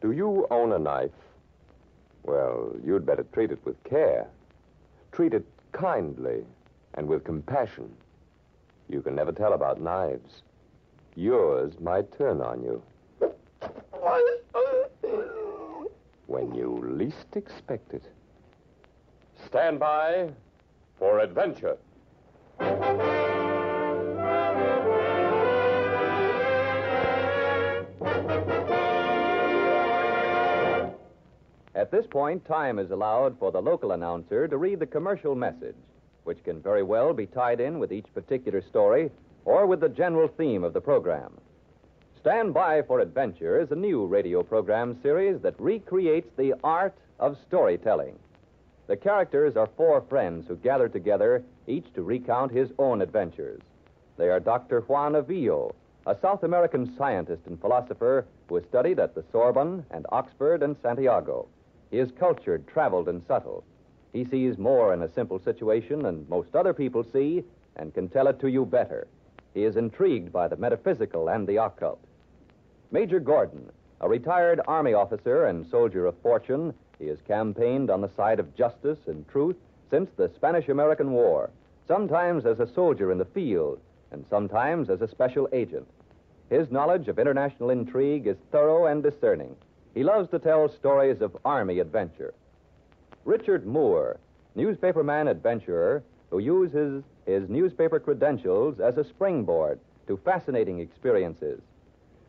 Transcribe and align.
Do 0.00 0.12
you 0.12 0.46
own 0.50 0.72
a 0.72 0.78
knife? 0.78 1.10
Well, 2.22 2.72
you'd 2.84 3.06
better 3.06 3.24
treat 3.32 3.50
it 3.50 3.58
with 3.64 3.82
care. 3.84 4.26
Treat 5.12 5.34
it 5.34 5.44
kindly 5.72 6.44
and 6.94 7.08
with 7.08 7.24
compassion. 7.24 7.90
You 8.88 9.02
can 9.02 9.14
never 9.14 9.32
tell 9.32 9.52
about 9.52 9.80
knives. 9.80 10.42
Yours 11.14 11.72
might 11.80 12.16
turn 12.16 12.40
on 12.40 12.62
you. 12.62 12.82
When 16.26 16.54
you 16.54 16.78
least 16.84 17.34
expect 17.34 17.92
it. 17.94 18.04
Stand 19.46 19.80
by 19.80 20.30
for 20.98 21.20
adventure. 21.20 21.76
At 31.78 31.92
this 31.92 32.08
point, 32.08 32.44
time 32.44 32.80
is 32.80 32.90
allowed 32.90 33.38
for 33.38 33.52
the 33.52 33.62
local 33.62 33.92
announcer 33.92 34.48
to 34.48 34.56
read 34.56 34.80
the 34.80 34.86
commercial 34.86 35.36
message, 35.36 35.76
which 36.24 36.42
can 36.42 36.60
very 36.60 36.82
well 36.82 37.12
be 37.14 37.26
tied 37.26 37.60
in 37.60 37.78
with 37.78 37.92
each 37.92 38.12
particular 38.12 38.60
story 38.60 39.12
or 39.44 39.64
with 39.64 39.78
the 39.78 39.88
general 39.88 40.26
theme 40.26 40.64
of 40.64 40.72
the 40.72 40.80
program. 40.80 41.38
Stand 42.18 42.52
by 42.52 42.82
for 42.82 42.98
Adventure 42.98 43.60
is 43.60 43.70
a 43.70 43.76
new 43.76 44.06
radio 44.06 44.42
program 44.42 45.00
series 45.02 45.40
that 45.42 45.54
recreates 45.60 46.28
the 46.36 46.52
art 46.64 46.96
of 47.20 47.38
storytelling. 47.46 48.18
The 48.88 48.96
characters 48.96 49.56
are 49.56 49.70
four 49.76 50.00
friends 50.00 50.48
who 50.48 50.56
gather 50.56 50.88
together, 50.88 51.44
each 51.68 51.92
to 51.94 52.02
recount 52.02 52.50
his 52.50 52.72
own 52.80 53.00
adventures. 53.02 53.62
They 54.16 54.30
are 54.30 54.40
Dr. 54.40 54.80
Juan 54.80 55.12
Avillo, 55.12 55.72
a 56.08 56.16
South 56.20 56.42
American 56.42 56.96
scientist 56.98 57.42
and 57.46 57.60
philosopher 57.60 58.26
who 58.48 58.56
has 58.56 58.64
studied 58.64 58.98
at 58.98 59.14
the 59.14 59.22
Sorbonne 59.30 59.86
and 59.92 60.06
Oxford 60.10 60.64
and 60.64 60.74
Santiago. 60.82 61.46
He 61.90 61.98
is 61.98 62.10
cultured, 62.12 62.66
traveled, 62.66 63.08
and 63.08 63.22
subtle. 63.26 63.64
He 64.12 64.24
sees 64.24 64.58
more 64.58 64.92
in 64.92 65.02
a 65.02 65.12
simple 65.12 65.38
situation 65.38 66.02
than 66.02 66.26
most 66.28 66.54
other 66.54 66.72
people 66.72 67.04
see 67.04 67.44
and 67.76 67.94
can 67.94 68.08
tell 68.08 68.26
it 68.28 68.40
to 68.40 68.48
you 68.48 68.66
better. 68.66 69.06
He 69.54 69.64
is 69.64 69.76
intrigued 69.76 70.32
by 70.32 70.48
the 70.48 70.56
metaphysical 70.56 71.28
and 71.28 71.46
the 71.46 71.56
occult. 71.56 72.00
Major 72.90 73.20
Gordon, 73.20 73.70
a 74.00 74.08
retired 74.08 74.60
Army 74.66 74.94
officer 74.94 75.46
and 75.46 75.66
soldier 75.66 76.06
of 76.06 76.16
fortune, 76.18 76.74
he 76.98 77.06
has 77.06 77.20
campaigned 77.26 77.90
on 77.90 78.00
the 78.00 78.10
side 78.16 78.40
of 78.40 78.54
justice 78.54 78.98
and 79.06 79.26
truth 79.28 79.56
since 79.90 80.10
the 80.16 80.30
Spanish 80.34 80.68
American 80.68 81.12
War, 81.12 81.50
sometimes 81.86 82.44
as 82.44 82.60
a 82.60 82.72
soldier 82.72 83.10
in 83.12 83.18
the 83.18 83.24
field, 83.24 83.80
and 84.10 84.24
sometimes 84.28 84.90
as 84.90 85.00
a 85.00 85.08
special 85.08 85.48
agent. 85.52 85.86
His 86.50 86.70
knowledge 86.70 87.08
of 87.08 87.18
international 87.18 87.70
intrigue 87.70 88.26
is 88.26 88.36
thorough 88.50 88.86
and 88.86 89.02
discerning. 89.02 89.54
He 89.98 90.04
loves 90.04 90.30
to 90.30 90.38
tell 90.38 90.68
stories 90.68 91.20
of 91.22 91.36
Army 91.44 91.80
adventure. 91.80 92.32
Richard 93.24 93.66
Moore, 93.66 94.20
newspaperman 94.54 95.28
adventurer, 95.28 96.04
who 96.30 96.38
uses 96.38 97.02
his 97.26 97.48
newspaper 97.48 97.98
credentials 97.98 98.78
as 98.78 98.96
a 98.96 99.02
springboard 99.02 99.80
to 100.06 100.16
fascinating 100.18 100.78
experiences. 100.78 101.60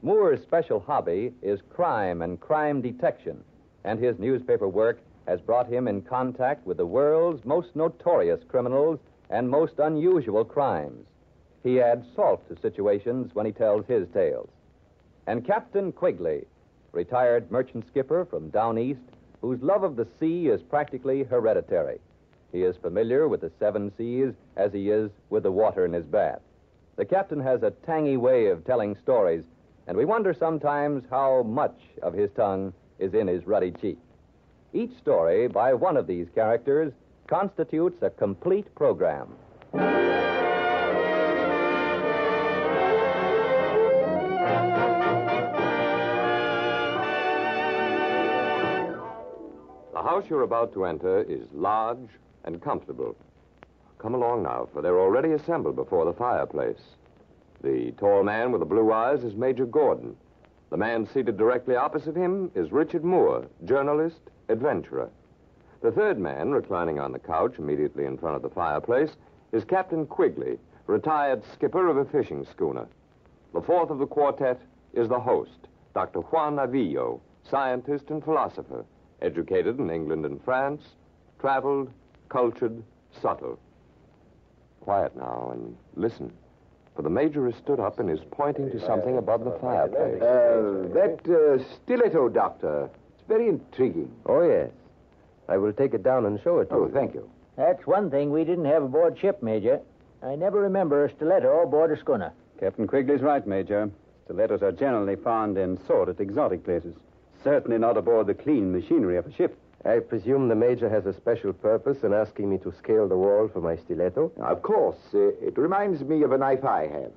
Moore's 0.02 0.42
special 0.42 0.80
hobby 0.80 1.32
is 1.44 1.60
crime 1.70 2.24
and 2.24 2.40
crime 2.40 2.82
detection, 2.82 3.44
and 3.84 4.00
his 4.00 4.18
newspaper 4.18 4.68
work 4.68 5.00
has 5.28 5.40
brought 5.40 5.68
him 5.68 5.88
in 5.88 6.02
contact 6.02 6.66
with 6.66 6.78
the 6.78 6.88
world's 6.88 7.46
most 7.46 7.76
notorious 7.76 8.44
criminals 8.48 8.98
and 9.30 9.48
most 9.48 9.78
unusual 9.78 10.44
crimes. 10.44 11.06
He 11.62 11.80
adds 11.80 12.08
salt 12.16 12.50
to 12.50 12.60
situations 12.60 13.36
when 13.36 13.46
he 13.46 13.52
tells 13.52 13.86
his 13.86 14.08
tales. 14.12 14.50
And 15.28 15.46
Captain 15.46 15.92
Quigley, 15.92 16.46
retired 16.92 17.52
merchant 17.52 17.86
skipper 17.88 18.26
from 18.26 18.50
down 18.50 18.78
east, 18.78 19.00
whose 19.42 19.62
love 19.62 19.84
of 19.84 19.96
the 19.96 20.08
sea 20.20 20.48
is 20.48 20.62
practically 20.62 21.24
hereditary. 21.24 22.00
He 22.52 22.64
is 22.64 22.76
familiar 22.78 23.28
with 23.28 23.42
the 23.42 23.52
seven 23.60 23.92
seas 23.98 24.34
as 24.58 24.74
he 24.74 24.90
is 24.90 25.12
with 25.30 25.44
the 25.44 25.52
water 25.52 25.86
in 25.86 25.94
his 25.94 26.06
bath. 26.06 26.42
The 26.96 27.06
captain 27.06 27.40
has 27.40 27.64
a 27.64 27.72
tangy 27.86 28.18
way 28.18 28.48
of 28.48 28.66
telling 28.66 28.98
stories, 29.02 29.44
and 29.88 29.96
we 29.96 30.06
wonder 30.06 30.34
sometimes 30.34 31.04
how 31.10 31.44
much 31.44 31.80
of 32.02 32.14
his 32.14 32.30
tongue 32.36 32.74
is 32.98 33.14
in 33.14 33.28
his 33.28 33.48
ruddy 33.48 33.72
cheek. 33.72 33.98
Each 34.74 34.96
story 34.98 35.48
by 35.48 35.74
one 35.74 35.98
of 35.98 36.08
these 36.08 36.28
characters 36.36 36.92
constitutes 37.28 38.02
a 38.02 38.10
complete 38.10 38.74
program. 38.76 39.34
House 50.10 50.26
you're 50.28 50.42
about 50.42 50.74
to 50.74 50.86
enter 50.86 51.22
is 51.22 51.46
large 51.54 52.10
and 52.44 52.60
comfortable. 52.64 53.16
Come 54.00 54.16
along 54.16 54.42
now, 54.42 54.68
for 54.74 54.82
they're 54.82 55.00
already 55.00 55.34
assembled 55.34 55.76
before 55.76 56.04
the 56.04 56.14
fireplace. 56.14 56.82
The 57.62 57.92
tall 57.92 58.24
man 58.24 58.52
with 58.52 58.62
the 58.62 58.66
blue 58.66 58.92
eyes 58.92 59.24
is 59.24 59.36
Major 59.36 59.68
Gordon. 59.68 60.16
The 60.72 60.78
man 60.78 61.06
seated 61.06 61.38
directly 61.38 61.76
opposite 61.76 62.16
him 62.16 62.50
is 62.56 62.72
Richard 62.72 63.04
Moore, 63.04 63.46
journalist, 63.66 64.22
adventurer. 64.48 65.12
The 65.84 65.92
third 65.92 66.18
man, 66.18 66.50
reclining 66.50 67.00
on 67.00 67.12
the 67.12 67.20
couch 67.20 67.60
immediately 67.60 68.06
in 68.06 68.18
front 68.18 68.36
of 68.36 68.42
the 68.42 68.50
fireplace, 68.50 69.12
is 69.52 69.64
Captain 69.64 70.08
Quigley, 70.08 70.58
retired 70.88 71.44
skipper 71.54 71.88
of 71.88 71.98
a 71.98 72.06
fishing 72.06 72.48
schooner. 72.50 72.88
The 73.54 73.62
fourth 73.62 73.92
of 73.92 74.00
the 74.00 74.08
quartet 74.08 74.60
is 74.92 75.08
the 75.08 75.20
host, 75.20 75.68
Dr. 75.94 76.22
Juan 76.22 76.56
Avillo, 76.56 77.20
scientist 77.44 78.10
and 78.10 78.24
philosopher, 78.24 78.86
educated 79.22 79.80
in 79.80 79.90
England 79.90 80.26
and 80.26 80.44
France, 80.44 80.82
traveled, 81.40 81.92
cultured, 82.30 82.82
subtle. 83.22 83.60
Quiet 84.82 85.16
now 85.16 85.50
and 85.54 85.76
listen. 85.96 86.32
For 86.96 87.02
the 87.04 87.10
major 87.10 87.46
has 87.46 87.56
stood 87.56 87.80
up 87.80 88.00
and 88.00 88.10
is 88.10 88.20
pointing 88.32 88.70
to 88.72 88.80
something 88.86 89.18
above 89.18 89.44
the 89.46 89.58
fireplace. 89.62 90.22
Uh, 90.22 90.88
that 90.94 91.20
uh, 91.30 91.64
stiletto, 91.84 92.30
Doctor. 92.30 92.90
It's 93.18 93.28
very 93.28 93.48
intriguing. 93.48 94.12
Oh, 94.26 94.42
yes. 94.42 94.70
I 95.48 95.58
will 95.58 95.74
take 95.74 95.94
it 95.94 96.04
down 96.04 96.26
and 96.26 96.40
show 96.44 96.60
it 96.60 96.70
to 96.70 96.76
Oh, 96.76 96.86
you. 96.88 96.92
thank 96.94 97.14
you. 97.14 97.30
That's 97.56 97.86
one 97.88 98.10
thing 98.10 98.32
we 98.32 98.44
didn't 98.44 98.66
have 98.66 98.84
aboard 98.84 99.18
ship, 99.20 99.42
Major. 99.44 99.80
I 100.24 100.36
never 100.36 100.60
remember 100.60 101.06
a 101.06 101.14
stiletto 101.16 101.62
aboard 101.64 101.92
a 101.92 102.00
schooner. 102.00 102.32
Captain 102.60 102.88
Quigley's 102.88 103.22
right, 103.22 103.46
Major. 103.48 103.90
Stilettos 104.26 104.62
are 104.62 104.72
generally 104.72 105.16
found 105.16 105.58
in 105.58 105.80
sordid, 105.88 106.20
exotic 106.20 106.64
places. 106.64 106.94
Certainly 107.44 107.78
not 107.78 107.98
aboard 107.98 108.28
the 108.28 108.34
clean 108.34 108.72
machinery 108.72 109.18
of 109.18 109.26
a 109.26 109.34
ship. 109.34 109.58
I 109.86 110.00
presume 110.00 110.50
the 110.50 110.56
Major 110.56 110.90
has 110.90 111.06
a 111.06 111.14
special 111.14 111.54
purpose 111.54 112.04
in 112.04 112.14
asking 112.14 112.50
me 112.50 112.58
to 112.60 112.74
scale 112.78 113.08
the 113.08 113.16
wall 113.18 113.48
for 113.52 113.62
my 113.62 113.78
stiletto. 113.78 114.32
Of 114.42 114.62
course. 114.62 114.98
Uh, 115.14 115.30
it 115.42 115.58
reminds 115.58 116.02
me 116.02 116.24
of 116.24 116.34
a 116.34 116.38
knife 116.38 116.66
I 116.66 116.88
have. 116.88 117.12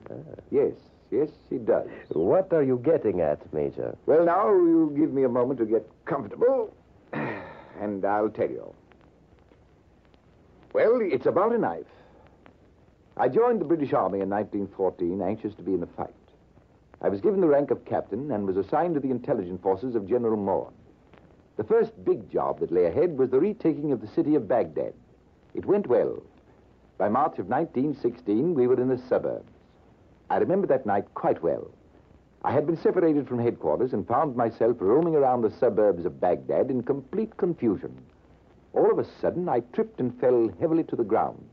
Yes, 0.50 0.74
yes, 1.10 1.28
it 1.50 1.66
does. 1.66 1.88
What 2.10 2.52
are 2.52 2.62
you 2.62 2.80
getting 2.84 3.20
at, 3.20 3.52
Major? 3.52 3.96
Well, 4.06 4.24
now 4.24 4.48
you 4.52 4.94
give 4.96 5.12
me 5.12 5.24
a 5.24 5.28
moment 5.28 5.58
to 5.58 5.66
get 5.66 5.88
comfortable, 6.04 6.72
and 7.12 8.04
I'll 8.04 8.30
tell 8.30 8.50
you. 8.50 8.72
Well, 10.72 11.00
it's 11.02 11.26
about 11.26 11.52
a 11.52 11.58
knife. 11.58 11.84
I 13.16 13.28
joined 13.28 13.60
the 13.60 13.64
British 13.64 13.92
Army 13.92 14.20
in 14.20 14.30
1914, 14.30 15.20
anxious 15.20 15.54
to 15.56 15.62
be 15.62 15.74
in 15.74 15.80
the 15.80 15.86
fight. 15.88 16.14
I 17.04 17.08
was 17.08 17.20
given 17.20 17.40
the 17.40 17.48
rank 17.48 17.72
of 17.72 17.84
captain 17.84 18.30
and 18.30 18.46
was 18.46 18.56
assigned 18.56 18.94
to 18.94 19.00
the 19.00 19.10
intelligence 19.10 19.60
forces 19.60 19.96
of 19.96 20.08
General 20.08 20.36
Moore. 20.36 20.72
The 21.56 21.64
first 21.64 21.92
big 22.04 22.30
job 22.30 22.60
that 22.60 22.70
lay 22.70 22.84
ahead 22.86 23.18
was 23.18 23.30
the 23.30 23.40
retaking 23.40 23.90
of 23.90 24.00
the 24.00 24.06
city 24.06 24.36
of 24.36 24.46
Baghdad. 24.46 24.94
It 25.52 25.66
went 25.66 25.88
well. 25.88 26.22
By 26.98 27.08
March 27.08 27.40
of 27.40 27.48
1916, 27.48 28.54
we 28.54 28.68
were 28.68 28.80
in 28.80 28.88
the 28.88 29.02
suburbs. 29.08 29.50
I 30.30 30.36
remember 30.36 30.68
that 30.68 30.86
night 30.86 31.12
quite 31.14 31.42
well. 31.42 31.72
I 32.44 32.52
had 32.52 32.66
been 32.66 32.76
separated 32.76 33.26
from 33.26 33.40
headquarters 33.40 33.92
and 33.92 34.06
found 34.06 34.36
myself 34.36 34.76
roaming 34.78 35.16
around 35.16 35.42
the 35.42 35.50
suburbs 35.50 36.04
of 36.04 36.20
Baghdad 36.20 36.70
in 36.70 36.84
complete 36.84 37.36
confusion. 37.36 38.00
All 38.74 38.92
of 38.92 39.00
a 39.00 39.10
sudden, 39.20 39.48
I 39.48 39.60
tripped 39.72 39.98
and 39.98 40.18
fell 40.20 40.50
heavily 40.60 40.84
to 40.84 40.96
the 40.96 41.04
ground. 41.04 41.44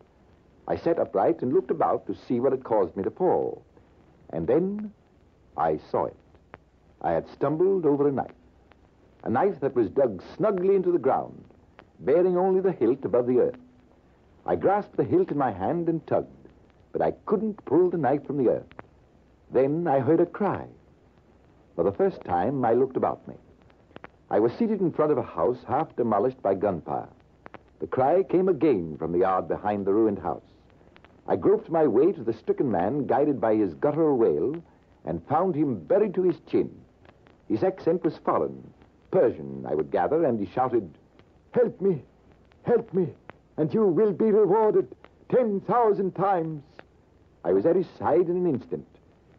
I 0.68 0.75
sat 0.75 1.00
upright 1.00 1.41
and 1.41 1.51
looked 1.53 1.71
about 1.71 2.06
to 2.06 2.15
see 2.15 2.39
what 2.39 2.51
had 2.51 2.63
caused 2.63 2.95
me 2.95 3.03
to 3.03 3.09
fall. 3.09 3.63
And 4.31 4.45
then 4.45 4.94
I 5.59 5.77
saw 5.91 6.06
it. 6.06 6.15
I 7.01 7.11
had 7.11 7.29
stumbled 7.29 7.85
over 7.85 8.07
a 8.07 8.11
knife. 8.11 8.31
A 9.23 9.29
knife 9.29 9.59
that 9.59 9.75
was 9.75 9.89
dug 9.89 10.23
snugly 10.38 10.75
into 10.75 10.91
the 10.91 10.97
ground, 10.97 11.44
bearing 12.00 12.38
only 12.38 12.61
the 12.61 12.71
hilt 12.71 13.03
above 13.03 13.27
the 13.27 13.39
earth. 13.39 13.59
I 14.45 14.56
grasped 14.56 14.95
the 14.95 15.03
hilt 15.03 15.31
in 15.31 15.38
my 15.38 15.51
hand 15.51 15.89
and 15.89 16.06
tugged, 16.07 16.47
but 16.94 17.01
I 17.01 17.11
couldn't 17.25 17.65
pull 17.65 17.89
the 17.89 17.97
knife 17.97 18.25
from 18.25 18.38
the 18.38 18.50
earth. 18.50 18.67
Then 19.51 19.85
I 19.85 20.00
heard 20.00 20.21
a 20.21 20.25
cry. 20.25 20.65
For 21.75 21.83
the 21.83 21.91
first 21.91 22.21
time, 22.21 22.63
I 22.63 22.73
looked 22.73 22.95
about 22.95 23.27
me. 23.27 23.35
I 24.29 24.39
was 24.39 24.53
seated 24.53 24.79
in 24.79 24.94
front 24.94 25.12
of 25.12 25.17
a 25.17 25.23
house 25.23 25.59
half 25.67 25.94
demolished 25.97 26.41
by 26.41 26.55
gunfire. 26.55 27.09
The 27.79 27.88
cry 27.88 28.23
came 28.23 28.47
again 28.47 28.95
from 28.97 29.12
the 29.12 29.19
yard 29.19 29.50
behind 29.50 29.85
the 29.85 29.94
ruined 29.94 30.19
house. 30.19 30.44
I 31.27 31.35
groped 31.35 31.69
my 31.69 31.85
way 31.85 32.13
to 32.13 32.23
the 32.23 32.33
stricken 32.33 32.71
man, 32.71 33.07
guided 33.07 33.41
by 33.41 33.55
his 33.55 33.73
guttural 33.73 34.17
wail, 34.17 34.55
and 35.06 35.25
found 35.28 35.56
him 35.56 35.80
buried 35.80 36.13
to 36.16 36.24
his 36.24 36.40
chin. 36.50 36.69
His 37.48 37.63
accent 37.63 38.04
was 38.04 38.18
foreign, 38.18 38.74
Persian, 39.12 39.66
I 39.68 39.74
would 39.74 39.92
gather, 39.92 40.24
and 40.25 40.40
he 40.40 40.46
shouted, 40.46 40.90
Help 41.51 41.81
me, 41.81 42.04
help 42.63 42.94
me, 42.94 43.10
and 43.57 43.74
you 43.74 43.86
will 43.86 44.13
be 44.13 44.31
rewarded 44.31 44.96
ten 45.30 45.62
thousand 45.62 46.16
times. 46.16 46.63
I 47.44 47.54
was 47.54 47.66
at 47.66 47.75
his 47.75 47.88
side 47.98 48.30
in 48.30 48.38
an 48.38 48.48
instant. 48.48 48.86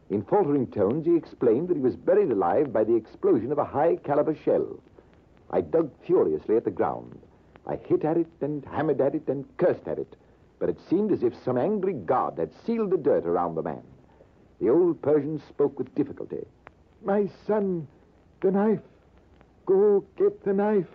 In 0.08 0.22
faltering 0.22 0.66
tones, 0.66 1.06
he 1.06 1.14
explained 1.14 1.68
that 1.68 1.76
he 1.76 1.82
was 1.82 1.94
buried 1.94 2.32
alive 2.32 2.72
by 2.72 2.82
the 2.82 2.96
explosion 2.96 3.52
of 3.52 3.58
a 3.58 3.64
high 3.64 3.96
caliber 3.96 4.34
shell. 4.34 4.80
I 5.50 5.60
dug 5.60 5.90
furiously 6.04 6.56
at 6.56 6.64
the 6.64 6.70
ground. 6.70 7.20
I 7.66 7.76
hit 7.76 8.04
at 8.04 8.16
it 8.16 8.26
and 8.40 8.64
hammered 8.64 9.00
at 9.00 9.14
it 9.14 9.28
and 9.28 9.44
cursed 9.56 9.86
at 9.86 9.98
it, 9.98 10.16
but 10.58 10.68
it 10.68 10.78
seemed 10.88 11.12
as 11.12 11.22
if 11.22 11.34
some 11.44 11.56
angry 11.56 11.92
god 11.92 12.38
had 12.38 12.50
sealed 12.66 12.90
the 12.90 12.96
dirt 12.96 13.24
around 13.24 13.54
the 13.54 13.62
man. 13.62 13.82
The 14.60 14.68
old 14.68 15.00
Persian 15.00 15.40
spoke 15.48 15.78
with 15.78 15.94
difficulty. 15.94 16.44
My 17.02 17.28
son, 17.46 17.86
the 18.42 18.50
knife. 18.50 18.80
Go 19.66 20.04
get 20.16 20.44
the 20.44 20.52
knife. 20.52 20.86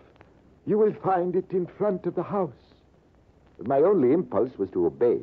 You 0.67 0.77
will 0.77 0.93
find 0.93 1.35
it 1.35 1.51
in 1.51 1.65
front 1.65 2.05
of 2.05 2.15
the 2.15 2.23
house. 2.23 2.51
My 3.63 3.79
only 3.79 4.11
impulse 4.11 4.57
was 4.57 4.69
to 4.71 4.85
obey. 4.85 5.19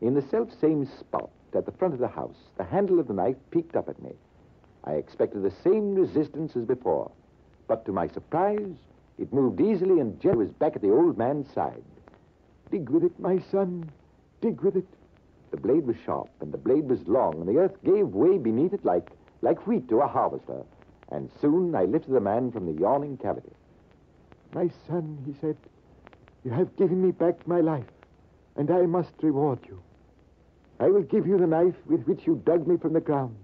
In 0.00 0.14
the 0.14 0.22
self-same 0.22 0.86
spot 1.00 1.30
at 1.54 1.64
the 1.66 1.72
front 1.72 1.94
of 1.94 2.00
the 2.00 2.08
house, 2.08 2.36
the 2.56 2.64
handle 2.64 2.98
of 2.98 3.06
the 3.06 3.14
knife 3.14 3.36
peeked 3.50 3.76
up 3.76 3.88
at 3.88 4.02
me. 4.02 4.12
I 4.84 4.92
expected 4.94 5.42
the 5.42 5.52
same 5.62 5.94
resistance 5.94 6.56
as 6.56 6.64
before, 6.64 7.10
but 7.68 7.86
to 7.86 7.92
my 7.92 8.08
surprise, 8.08 8.74
it 9.18 9.32
moved 9.32 9.60
easily 9.60 10.00
and 10.00 10.20
gently 10.20 10.46
was 10.46 10.54
back 10.54 10.76
at 10.76 10.82
the 10.82 10.90
old 10.90 11.16
man's 11.16 11.52
side. 11.54 11.84
Dig 12.70 12.90
with 12.90 13.04
it, 13.04 13.18
my 13.18 13.38
son. 13.50 13.90
Dig 14.40 14.60
with 14.60 14.76
it. 14.76 14.86
The 15.54 15.60
blade 15.60 15.86
was 15.86 15.94
sharp, 16.04 16.30
and 16.40 16.50
the 16.50 16.58
blade 16.58 16.88
was 16.90 17.06
long, 17.06 17.36
and 17.36 17.48
the 17.48 17.58
earth 17.60 17.76
gave 17.84 18.08
way 18.08 18.38
beneath 18.38 18.72
it 18.72 18.84
like, 18.84 19.12
like 19.40 19.68
wheat 19.68 19.88
to 19.88 20.00
a 20.00 20.08
harvester. 20.08 20.64
And 21.10 21.30
soon 21.40 21.76
I 21.76 21.84
lifted 21.84 22.10
the 22.10 22.20
man 22.20 22.50
from 22.50 22.66
the 22.66 22.80
yawning 22.80 23.18
cavity. 23.18 23.52
My 24.52 24.68
son, 24.88 25.16
he 25.24 25.32
said, 25.40 25.56
you 26.42 26.50
have 26.50 26.74
given 26.74 27.00
me 27.00 27.12
back 27.12 27.46
my 27.46 27.60
life, 27.60 27.86
and 28.56 28.68
I 28.68 28.82
must 28.86 29.12
reward 29.22 29.60
you. 29.68 29.80
I 30.80 30.88
will 30.88 31.04
give 31.04 31.24
you 31.24 31.38
the 31.38 31.46
knife 31.46 31.76
with 31.86 32.02
which 32.02 32.26
you 32.26 32.42
dug 32.44 32.66
me 32.66 32.76
from 32.76 32.92
the 32.92 33.00
ground. 33.00 33.36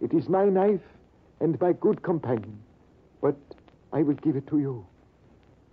It 0.00 0.14
is 0.14 0.28
my 0.28 0.44
knife 0.44 0.86
and 1.40 1.60
my 1.60 1.72
good 1.72 2.00
companion, 2.04 2.60
but 3.20 3.34
I 3.92 4.02
will 4.02 4.14
give 4.14 4.36
it 4.36 4.46
to 4.50 4.60
you. 4.60 4.86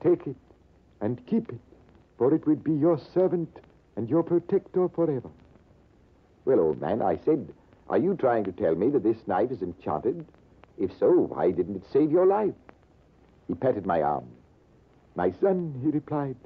Take 0.01 0.25
it 0.25 0.37
and 1.01 1.23
keep 1.27 1.49
it, 1.49 1.61
for 2.17 2.33
it 2.33 2.47
will 2.47 2.55
be 2.55 2.73
your 2.73 2.97
servant 3.13 3.59
and 3.95 4.09
your 4.09 4.23
protector 4.23 4.89
forever. 4.89 5.29
Well, 6.45 6.59
old 6.59 6.81
man, 6.81 7.01
I 7.01 7.17
said, 7.23 7.53
are 7.89 7.97
you 7.97 8.15
trying 8.15 8.43
to 8.45 8.51
tell 8.51 8.75
me 8.75 8.89
that 8.89 9.03
this 9.03 9.27
knife 9.27 9.51
is 9.51 9.61
enchanted? 9.61 10.25
If 10.77 10.97
so, 10.97 11.11
why 11.11 11.51
didn't 11.51 11.75
it 11.75 11.85
save 11.91 12.11
your 12.11 12.25
life? 12.25 12.53
He 13.47 13.53
patted 13.53 13.85
my 13.85 14.01
arm. 14.01 14.27
My 15.15 15.31
son, 15.41 15.79
he 15.83 15.89
replied, 15.89 16.37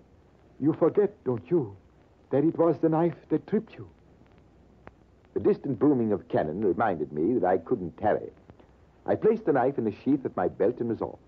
you 0.60 0.74
forget, 0.74 1.24
don't 1.24 1.50
you, 1.50 1.76
that 2.32 2.44
it 2.44 2.58
was 2.58 2.78
the 2.80 2.90
knife 2.90 3.16
that 3.30 3.46
tripped 3.48 3.76
you. 3.76 3.88
The 5.34 5.40
distant 5.40 5.80
booming 5.80 6.12
of 6.12 6.28
cannon 6.30 6.64
reminded 6.64 7.12
me 7.12 7.38
that 7.38 7.46
I 7.46 7.58
couldn't 7.58 7.98
tarry. 7.98 8.32
I 9.06 9.16
placed 9.16 9.46
the 9.46 9.54
knife 9.54 9.78
in 9.78 9.84
the 9.84 9.94
sheath 10.04 10.26
at 10.26 10.36
my 10.36 10.48
belt 10.48 10.80
and 10.80 10.90
was 10.90 11.02
off. 11.02 11.20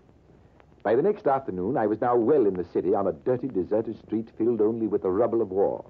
By 0.82 0.94
the 0.96 1.02
next 1.02 1.26
afternoon, 1.26 1.76
I 1.76 1.86
was 1.86 2.00
now 2.00 2.16
well 2.16 2.46
in 2.46 2.54
the 2.54 2.64
city 2.72 2.94
on 2.94 3.06
a 3.06 3.12
dirty, 3.12 3.48
deserted 3.48 3.98
street 3.98 4.28
filled 4.38 4.60
only 4.60 4.86
with 4.86 5.02
the 5.02 5.10
rubble 5.10 5.42
of 5.42 5.50
war. 5.50 5.84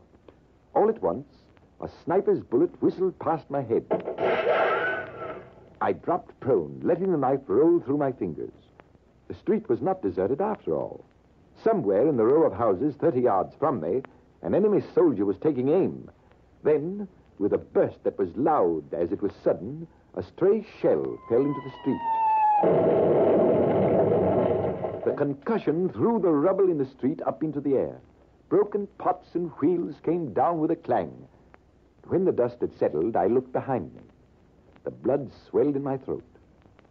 All 0.75 0.89
at 0.89 1.01
once, 1.01 1.29
a 1.81 1.89
sniper's 2.05 2.41
bullet 2.41 2.71
whistled 2.83 3.19
past 3.19 3.49
my 3.51 3.63
head. 3.63 3.85
I 5.81 5.93
dropped 5.93 6.39
prone, 6.41 6.81
letting 6.83 7.13
the 7.13 7.19
knife 7.19 7.41
roll 7.47 7.79
through 7.81 7.99
my 7.99 8.11
fingers. 8.13 8.53
The 9.29 9.35
street 9.35 9.69
was 9.69 9.81
not 9.81 10.03
deserted 10.03 10.41
after 10.41 10.75
all. 10.75 11.05
Somewhere 11.63 12.09
in 12.09 12.17
the 12.17 12.25
row 12.25 12.45
of 12.45 12.53
houses 12.53 12.95
30 12.97 13.21
yards 13.21 13.55
from 13.59 13.81
me, 13.81 14.03
an 14.43 14.55
enemy 14.55 14.83
soldier 14.95 15.25
was 15.25 15.37
taking 15.39 15.69
aim. 15.69 16.11
Then, 16.65 17.07
with 17.39 17.53
a 17.53 17.59
burst 17.59 18.03
that 18.05 18.19
was 18.19 18.37
loud 18.37 18.93
as 18.93 19.13
it 19.13 19.23
was 19.23 19.33
sudden, 19.45 19.87
a 20.15 20.23
stray 20.23 20.67
shell 20.81 21.19
fell 21.29 21.45
into 21.45 21.61
the 21.61 21.71
street. 21.81 22.01
The 25.05 25.15
concussion 25.17 25.91
threw 25.91 26.19
the 26.19 26.31
rubble 26.31 26.69
in 26.69 26.79
the 26.79 26.87
street 26.87 27.21
up 27.25 27.45
into 27.45 27.61
the 27.61 27.75
air. 27.75 28.01
Broken 28.49 28.89
pots 28.99 29.35
and 29.35 29.51
wheels 29.61 29.95
came 30.05 30.33
down 30.33 30.59
with 30.59 30.71
a 30.73 30.77
clang. 30.77 31.29
When 32.09 32.25
the 32.25 32.33
dust 32.33 32.57
had 32.61 32.77
settled, 32.79 33.17
I 33.17 33.27
looked 33.27 33.53
behind 33.53 33.95
me. 33.95 34.01
The 34.85 34.91
blood 34.91 35.31
swelled 35.49 35.77
in 35.77 35.83
my 35.83 35.99
throat. 35.99 36.25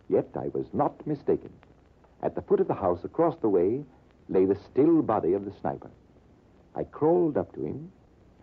Yet 0.10 0.30
I 0.36 0.50
was 0.54 0.68
not 0.74 1.06
mistaken. 1.08 1.52
At 2.22 2.36
the 2.36 2.42
foot 2.44 2.60
of 2.60 2.68
the 2.68 2.76
house 2.76 3.04
across 3.04 3.36
the 3.38 3.50
way 3.50 3.84
lay 4.30 4.46
the 4.46 4.60
still 4.72 5.02
body 5.02 5.34
of 5.34 5.46
the 5.46 5.54
sniper. 5.60 5.90
I 6.76 6.84
crawled 6.84 7.38
up 7.38 7.54
to 7.56 7.64
him 7.64 7.92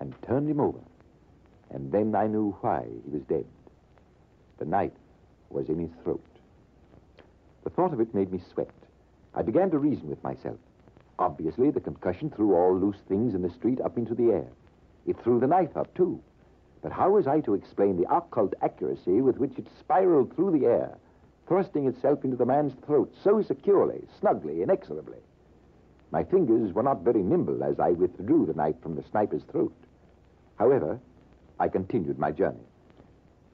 and 0.00 0.14
turned 0.22 0.48
him 0.50 0.60
over. 0.60 0.80
And 1.70 1.92
then 1.92 2.14
I 2.16 2.26
knew 2.26 2.56
why 2.60 2.86
he 3.04 3.10
was 3.10 3.22
dead. 3.22 3.46
The 4.58 4.64
knife 4.64 4.92
was 5.50 5.68
in 5.68 5.78
his 5.78 5.90
throat. 6.02 6.24
The 7.62 7.70
thought 7.70 7.92
of 7.92 8.00
it 8.00 8.14
made 8.14 8.32
me 8.32 8.40
sweat. 8.52 8.70
I 9.34 9.42
began 9.42 9.70
to 9.70 9.78
reason 9.78 10.08
with 10.08 10.22
myself. 10.24 10.58
Obviously, 11.18 11.70
the 11.70 11.80
concussion 11.80 12.30
threw 12.30 12.54
all 12.54 12.76
loose 12.76 13.00
things 13.08 13.34
in 13.34 13.42
the 13.42 13.50
street 13.50 13.80
up 13.80 13.96
into 13.96 14.14
the 14.14 14.32
air. 14.32 14.48
It 15.06 15.20
threw 15.22 15.38
the 15.38 15.46
knife 15.46 15.76
up, 15.76 15.94
too. 15.94 16.20
But 16.84 16.92
how 16.92 17.12
was 17.12 17.26
I 17.26 17.40
to 17.40 17.54
explain 17.54 17.96
the 17.96 18.14
occult 18.14 18.52
accuracy 18.60 19.22
with 19.22 19.38
which 19.38 19.58
it 19.58 19.66
spiraled 19.80 20.36
through 20.36 20.50
the 20.50 20.66
air, 20.66 20.98
thrusting 21.48 21.86
itself 21.86 22.24
into 22.24 22.36
the 22.36 22.44
man's 22.44 22.74
throat 22.84 23.10
so 23.22 23.40
securely, 23.40 24.06
snugly, 24.20 24.60
inexorably? 24.60 25.16
My 26.10 26.24
fingers 26.24 26.74
were 26.74 26.82
not 26.82 27.00
very 27.00 27.22
nimble 27.22 27.64
as 27.64 27.80
I 27.80 27.92
withdrew 27.92 28.44
the 28.44 28.52
knife 28.52 28.78
from 28.82 28.96
the 28.96 29.02
sniper's 29.02 29.44
throat. 29.44 29.72
However, 30.56 31.00
I 31.58 31.68
continued 31.68 32.18
my 32.18 32.32
journey. 32.32 32.66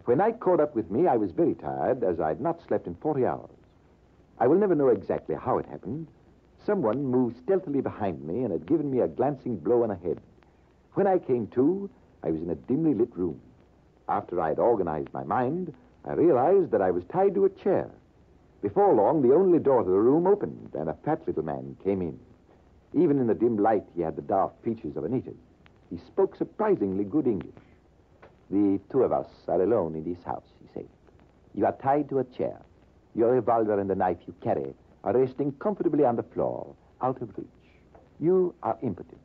When 0.06 0.19
night 0.19 0.41
caught 0.41 0.59
up 0.59 0.75
with 0.75 0.91
me, 0.91 1.06
I 1.06 1.17
was 1.17 1.31
very 1.31 1.55
tired, 1.55 2.03
as 2.03 2.19
I 2.19 2.31
had 2.31 2.41
not 2.41 2.61
slept 2.67 2.88
in 2.88 2.97
40 2.97 3.26
hours. 3.26 3.50
I 4.41 4.49
will 4.49 4.59
never 4.59 4.75
know 4.75 4.88
exactly 4.88 5.37
how 5.37 5.59
it 5.59 5.67
happened. 5.67 6.09
Someone 6.67 7.05
moved 7.05 7.37
stealthily 7.37 7.81
behind 7.81 8.25
me 8.25 8.43
and 8.43 8.50
had 8.50 8.67
given 8.67 8.91
me 8.91 8.99
a 8.99 9.06
glancing 9.06 9.56
blow 9.56 9.85
on 9.85 9.91
the 9.91 9.94
head. 9.94 10.21
When 10.94 11.06
I 11.06 11.19
came 11.19 11.47
to, 11.55 11.88
I 12.23 12.31
was 12.31 12.41
in 12.41 12.51
a 12.51 12.55
dimly 12.55 12.95
lit 12.95 13.17
room. 13.17 13.41
After 14.09 14.41
I 14.41 14.49
had 14.49 14.59
organized 14.59 15.13
my 15.13 15.25
mind, 15.25 15.73
I 16.05 16.13
realized 16.13 16.71
that 16.73 16.83
I 16.83 16.91
was 16.91 17.05
tied 17.05 17.35
to 17.35 17.45
a 17.45 17.51
chair. 17.51 17.91
Before 18.63 18.95
long, 18.95 19.23
the 19.23 19.35
only 19.35 19.59
door 19.59 19.83
to 19.83 19.91
the 19.91 19.97
room 19.97 20.27
opened, 20.27 20.71
and 20.75 20.89
a 20.89 20.97
fat 21.05 21.27
little 21.27 21.45
man 21.45 21.77
came 21.83 22.03
in. 22.03 22.19
Even 22.93 23.19
in 23.19 23.27
the 23.27 23.35
dim 23.35 23.57
light, 23.57 23.85
he 23.95 24.03
had 24.03 24.17
the 24.17 24.23
dark 24.23 24.53
features 24.62 24.97
of 24.97 25.05
a 25.05 25.09
native. 25.09 25.37
He 25.91 25.99
spoke 25.99 26.37
surprisingly 26.37 27.05
good 27.05 27.27
English. 27.27 27.55
The 28.50 28.81
two 28.91 29.03
of 29.03 29.12
us 29.12 29.29
are 29.49 29.62
alone 29.62 29.95
in 29.95 30.05
this 30.05 30.23
house, 30.25 30.47
he 30.61 30.69
said. 30.75 30.89
You 31.55 31.67
are 31.67 31.77
tied 31.81 32.09
to 32.11 32.19
a 32.19 32.25
chair. 32.25 32.61
Your 33.15 33.33
revolver 33.33 33.79
and 33.79 33.89
the 33.89 33.95
knife 33.95 34.19
you 34.27 34.35
carry 34.43 34.75
are 35.05 35.17
resting 35.17 35.53
comfortably 35.53 36.05
on 36.05 36.17
the 36.17 36.23
floor, 36.23 36.75
out 37.00 37.23
of 37.23 37.31
reach. 37.37 37.47
You 38.19 38.55
are 38.62 38.79
impotent. 38.83 39.21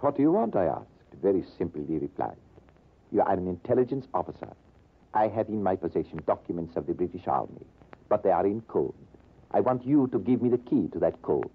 What 0.00 0.16
do 0.16 0.22
you 0.22 0.32
want? 0.32 0.56
I 0.56 0.66
asked. 0.66 0.93
Very 1.22 1.44
simply, 1.58 1.84
he 1.86 1.98
replied. 1.98 2.36
You 3.12 3.22
are 3.22 3.32
an 3.32 3.46
intelligence 3.46 4.06
officer. 4.14 4.48
I 5.14 5.28
have 5.28 5.48
in 5.48 5.62
my 5.62 5.76
possession 5.76 6.20
documents 6.26 6.76
of 6.76 6.86
the 6.86 6.94
British 6.94 7.26
Army, 7.26 7.64
but 8.08 8.22
they 8.22 8.30
are 8.30 8.46
in 8.46 8.60
code. 8.62 8.94
I 9.52 9.60
want 9.60 9.86
you 9.86 10.08
to 10.08 10.18
give 10.18 10.42
me 10.42 10.48
the 10.48 10.58
key 10.58 10.88
to 10.92 10.98
that 10.98 11.22
code. 11.22 11.50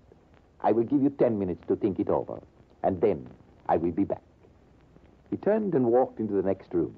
I 0.62 0.72
will 0.72 0.84
give 0.84 1.02
you 1.02 1.10
ten 1.10 1.38
minutes 1.38 1.64
to 1.68 1.76
think 1.76 2.00
it 2.00 2.10
over, 2.10 2.40
and 2.84 3.02
then 3.02 3.28
I 3.68 3.78
will 3.78 3.92
be 3.92 4.06
back. 4.06 4.22
He 5.30 5.38
turned 5.38 5.76
and 5.76 5.86
walked 5.86 6.20
into 6.20 6.34
the 6.34 6.42
next 6.42 6.74
room. 6.74 6.96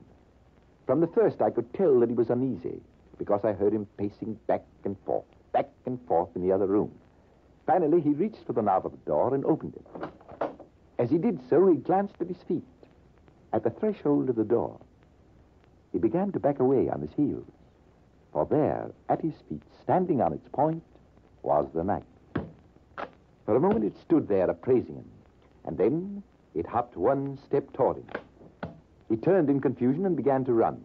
From 0.86 1.02
the 1.02 1.08
first, 1.08 1.42
I 1.42 1.50
could 1.50 1.74
tell 1.74 2.00
that 2.00 2.10
he 2.10 2.16
was 2.16 2.30
uneasy 2.30 2.82
because 3.18 3.42
I 3.44 3.54
heard 3.54 3.74
him 3.74 3.88
pacing 3.98 4.40
back 4.48 4.64
and 4.84 4.96
forth, 5.06 5.26
back 5.52 5.70
and 5.86 6.00
forth 6.08 6.30
in 6.36 6.42
the 6.42 6.52
other 6.52 6.68
room. 6.68 6.92
Finally, 7.66 8.02
he 8.02 8.10
reached 8.10 8.46
for 8.46 8.54
the 8.54 8.62
knob 8.62 8.86
of 8.86 8.92
the 8.92 8.98
door 9.06 9.34
and 9.34 9.46
opened 9.46 9.76
it. 9.76 10.10
As 11.02 11.10
he 11.10 11.18
did 11.18 11.40
so, 11.50 11.66
he 11.66 11.78
glanced 11.78 12.22
at 12.22 12.28
his 12.28 12.44
feet. 12.44 12.64
At 13.52 13.64
the 13.64 13.72
threshold 13.72 14.30
of 14.30 14.36
the 14.36 14.44
door, 14.44 14.78
he 15.92 15.98
began 15.98 16.32
to 16.32 16.40
back 16.40 16.60
away 16.60 16.90
on 16.90 17.02
his 17.02 17.10
heels. 17.18 17.48
For 18.32 18.46
there, 18.46 18.92
at 19.10 19.20
his 19.20 19.34
feet, 19.50 19.64
standing 19.82 20.22
on 20.22 20.32
its 20.32 20.48
point, 20.50 20.84
was 21.42 21.68
the 21.74 21.84
knife. 21.84 22.04
For 23.48 23.56
a 23.56 23.60
moment 23.60 23.84
it 23.84 24.00
stood 24.00 24.28
there 24.28 24.48
appraising 24.48 24.94
him, 24.94 25.10
and 25.66 25.76
then 25.76 26.22
it 26.54 26.68
hopped 26.68 26.96
one 26.96 27.40
step 27.48 27.74
toward 27.74 27.98
him. 27.98 28.08
He 29.10 29.18
turned 29.18 29.50
in 29.50 29.60
confusion 29.60 30.06
and 30.06 30.16
began 30.16 30.46
to 30.46 30.54
run. 30.54 30.84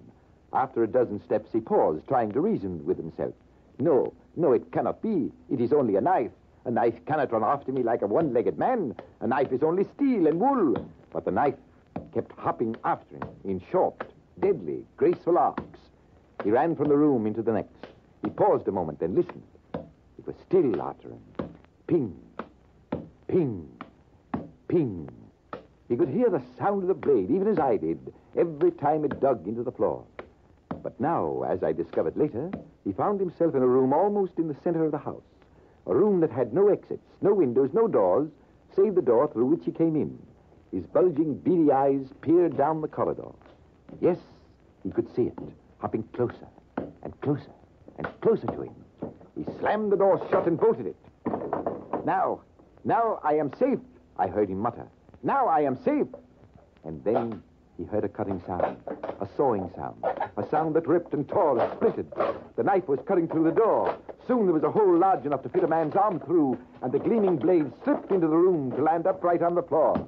After 0.50 0.82
a 0.82 0.88
dozen 0.88 1.22
steps, 1.24 1.52
he 1.52 1.60
paused, 1.60 2.08
trying 2.08 2.32
to 2.32 2.40
reason 2.40 2.86
with 2.86 2.96
himself. 2.96 3.34
No, 3.78 4.14
no, 4.34 4.52
it 4.52 4.72
cannot 4.72 5.02
be. 5.02 5.30
It 5.50 5.60
is 5.60 5.74
only 5.74 5.96
a 5.96 6.00
knife. 6.00 6.32
A 6.66 6.70
knife 6.70 7.04
cannot 7.06 7.30
run 7.30 7.44
after 7.44 7.70
me 7.70 7.84
like 7.84 8.02
a 8.02 8.08
one 8.08 8.34
legged 8.34 8.58
man. 8.58 8.96
A 9.20 9.26
knife 9.28 9.52
is 9.52 9.62
only 9.62 9.84
steel 9.94 10.26
and 10.26 10.40
wool. 10.40 10.74
But 11.12 11.24
the 11.24 11.30
knife 11.30 11.54
kept 12.12 12.32
hopping 12.32 12.74
after 12.84 13.14
him 13.14 13.28
in 13.44 13.62
short, 13.70 14.02
deadly, 14.40 14.84
graceful 14.96 15.38
arcs. 15.38 15.78
He 16.42 16.50
ran 16.50 16.74
from 16.74 16.88
the 16.88 16.96
room 16.96 17.24
into 17.24 17.40
the 17.40 17.52
next. 17.52 17.86
He 18.24 18.30
paused 18.30 18.66
a 18.66 18.72
moment 18.72 18.98
then 18.98 19.14
listened. 19.14 19.44
It 19.74 20.26
was 20.26 20.34
still 20.44 20.82
uttering. 20.82 21.20
Ping, 21.86 22.18
ping, 23.28 23.68
ping. 24.66 25.08
He 25.88 25.96
could 25.96 26.08
hear 26.08 26.30
the 26.30 26.42
sound 26.58 26.82
of 26.82 26.88
the 26.88 26.94
blade, 26.94 27.30
even 27.30 27.46
as 27.46 27.60
I 27.60 27.76
did, 27.76 28.12
every 28.36 28.72
time 28.72 29.04
it 29.04 29.20
dug 29.20 29.46
into 29.46 29.62
the 29.62 29.70
floor. 29.70 30.04
But 30.82 30.98
now, 30.98 31.44
as 31.44 31.62
I 31.62 31.72
discovered 31.72 32.16
later, 32.16 32.50
he 32.82 32.92
found 32.92 33.20
himself 33.20 33.54
in 33.54 33.62
a 33.62 33.68
room 33.68 33.92
almost 33.92 34.32
in 34.36 34.48
the 34.48 34.56
center 34.64 34.84
of 34.84 34.90
the 34.90 34.98
house. 34.98 35.22
A 35.86 35.94
room 35.94 36.20
that 36.20 36.30
had 36.30 36.52
no 36.52 36.68
exits, 36.68 37.02
no 37.20 37.32
windows, 37.32 37.70
no 37.72 37.86
doors, 37.86 38.28
save 38.74 38.94
the 38.94 39.02
door 39.02 39.28
through 39.32 39.46
which 39.46 39.64
he 39.64 39.72
came 39.72 39.96
in. 39.96 40.18
His 40.72 40.84
bulging, 40.86 41.36
beady 41.38 41.70
eyes 41.70 42.06
peered 42.20 42.56
down 42.56 42.80
the 42.80 42.88
corridor. 42.88 43.30
Yes, 44.00 44.18
he 44.82 44.90
could 44.90 45.14
see 45.14 45.22
it, 45.22 45.38
hopping 45.78 46.02
closer 46.12 46.46
and 47.02 47.20
closer 47.20 47.52
and 47.98 48.08
closer 48.20 48.46
to 48.48 48.62
him. 48.62 48.74
He 49.36 49.44
slammed 49.58 49.92
the 49.92 49.96
door 49.96 50.26
shut 50.30 50.46
and 50.46 50.58
bolted 50.58 50.86
it. 50.86 50.96
Now, 52.04 52.40
now 52.84 53.20
I 53.22 53.34
am 53.34 53.52
safe, 53.58 53.78
I 54.16 54.26
heard 54.28 54.48
him 54.48 54.58
mutter. 54.58 54.86
Now 55.22 55.46
I 55.46 55.60
am 55.60 55.76
safe. 55.82 56.06
And 56.84 57.02
then 57.04 57.42
he 57.76 57.84
heard 57.84 58.04
a 58.04 58.08
cutting 58.08 58.42
sound, 58.46 58.76
a 59.20 59.28
sawing 59.36 59.70
sound, 59.76 60.02
a 60.36 60.48
sound 60.50 60.74
that 60.74 60.86
ripped 60.86 61.12
and 61.12 61.28
tore 61.28 61.58
and 61.58 61.72
splitted. 61.78 62.06
The 62.56 62.62
knife 62.62 62.88
was 62.88 63.00
cutting 63.06 63.28
through 63.28 63.44
the 63.44 63.50
door. 63.50 63.96
Soon 64.26 64.44
there 64.44 64.54
was 64.54 64.62
a 64.62 64.70
hole 64.70 64.96
large 64.96 65.24
enough 65.26 65.42
to 65.42 65.48
fit 65.48 65.64
a 65.64 65.68
man's 65.68 65.94
arm 65.94 66.20
through, 66.20 66.58
and 66.82 66.92
the 66.92 66.98
gleaming 66.98 67.36
blade 67.36 67.70
slipped 67.84 68.10
into 68.10 68.28
the 68.28 68.36
room 68.36 68.70
to 68.72 68.82
land 68.82 69.06
upright 69.06 69.42
on 69.42 69.54
the 69.54 69.62
floor. 69.62 70.06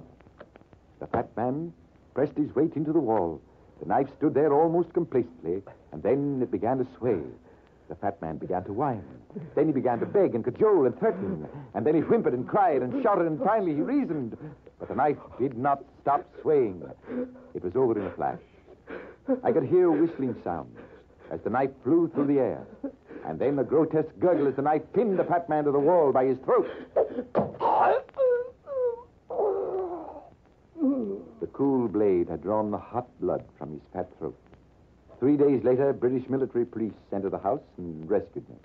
The 1.00 1.06
fat 1.08 1.28
man 1.36 1.72
pressed 2.14 2.36
his 2.36 2.54
weight 2.54 2.74
into 2.74 2.92
the 2.92 3.00
wall. 3.00 3.40
The 3.80 3.86
knife 3.86 4.08
stood 4.16 4.34
there 4.34 4.52
almost 4.52 4.92
complacently, 4.92 5.62
and 5.92 6.02
then 6.02 6.40
it 6.42 6.50
began 6.50 6.78
to 6.78 6.86
sway. 6.96 7.20
The 7.88 7.94
fat 7.94 8.20
man 8.20 8.36
began 8.36 8.64
to 8.64 8.72
whine. 8.72 9.02
Then 9.54 9.66
he 9.66 9.72
began 9.72 9.98
to 10.00 10.06
beg 10.06 10.34
and 10.34 10.44
cajole 10.44 10.84
and 10.86 10.98
threaten. 10.98 11.48
And 11.74 11.86
then 11.86 11.94
he 11.94 12.00
whimpered 12.02 12.34
and 12.34 12.46
cried 12.46 12.82
and 12.82 13.02
shouted, 13.02 13.26
and 13.26 13.38
finally 13.40 13.74
he 13.74 13.80
reasoned. 13.80 14.36
But 14.78 14.88
the 14.88 14.94
knife 14.94 15.16
did 15.38 15.56
not 15.56 15.84
stop 16.02 16.26
swaying. 16.42 16.82
It 17.54 17.64
was 17.64 17.74
over 17.76 17.98
in 17.98 18.06
a 18.06 18.10
flash. 18.10 18.40
I 19.42 19.52
could 19.52 19.64
hear 19.64 19.90
whistling 19.90 20.36
sounds 20.44 20.78
as 21.30 21.40
the 21.42 21.50
knife 21.50 21.70
flew 21.82 22.08
through 22.08 22.26
the 22.26 22.38
air. 22.38 22.66
And 23.26 23.38
then 23.38 23.58
a 23.58 23.64
grotesque 23.64 24.18
gurgle 24.18 24.48
as 24.48 24.54
the 24.54 24.62
knife 24.62 24.82
pinned 24.94 25.18
the 25.18 25.24
fat 25.24 25.48
man 25.48 25.64
to 25.64 25.72
the 25.72 25.78
wall 25.78 26.12
by 26.12 26.24
his 26.26 26.38
throat. 26.44 26.68
The 31.40 31.46
cool 31.52 31.88
blade 31.88 32.28
had 32.28 32.42
drawn 32.42 32.70
the 32.70 32.78
hot 32.78 33.08
blood 33.20 33.44
from 33.58 33.72
his 33.72 33.82
fat 33.92 34.08
throat. 34.18 34.36
Three 35.18 35.36
days 35.36 35.64
later, 35.64 35.92
British 35.92 36.28
military 36.28 36.64
police 36.64 36.92
entered 37.12 37.32
the 37.32 37.38
house 37.38 37.62
and 37.76 38.08
rescued 38.08 38.48
me. 38.48 38.56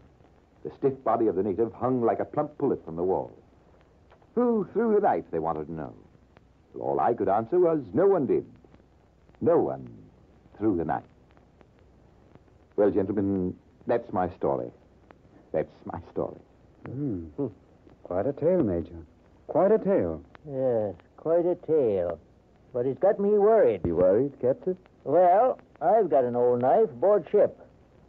The 0.63 0.71
stiff 0.77 1.03
body 1.03 1.27
of 1.27 1.35
the 1.35 1.43
native 1.43 1.73
hung 1.73 2.01
like 2.01 2.19
a 2.19 2.25
plump 2.25 2.57
pullet 2.57 2.83
from 2.85 2.95
the 2.95 3.03
wall. 3.03 3.31
Who 4.35 4.67
threw 4.73 4.95
the 4.95 5.01
knife, 5.01 5.25
they 5.31 5.39
wanted 5.39 5.65
to 5.67 5.73
know. 5.73 5.93
Well, 6.73 6.89
all 6.89 6.99
I 6.99 7.13
could 7.13 7.27
answer 7.27 7.59
was 7.59 7.81
no 7.93 8.07
one 8.07 8.25
did. 8.25 8.45
No 9.41 9.57
one 9.57 9.87
threw 10.57 10.77
the 10.77 10.85
knife. 10.85 11.03
Well, 12.75 12.91
gentlemen, 12.91 13.55
that's 13.85 14.11
my 14.13 14.29
story. 14.37 14.71
That's 15.51 15.69
my 15.85 15.99
story. 16.11 16.39
Hmm. 16.87 17.25
Quite 18.03 18.27
a 18.27 18.33
tale, 18.33 18.63
Major. 18.63 19.05
Quite 19.47 19.71
a 19.71 19.77
tale. 19.77 20.21
Yes, 20.49 20.95
quite 21.17 21.45
a 21.45 21.55
tale. 21.55 22.19
But 22.73 22.85
it's 22.87 22.99
got 22.99 23.19
me 23.19 23.29
worried. 23.29 23.81
You 23.85 23.95
worried, 23.95 24.33
Captain? 24.41 24.75
Well, 25.03 25.59
I've 25.79 26.09
got 26.09 26.23
an 26.23 26.35
old 26.35 26.61
knife 26.61 26.89
aboard 26.89 27.27
ship, 27.31 27.55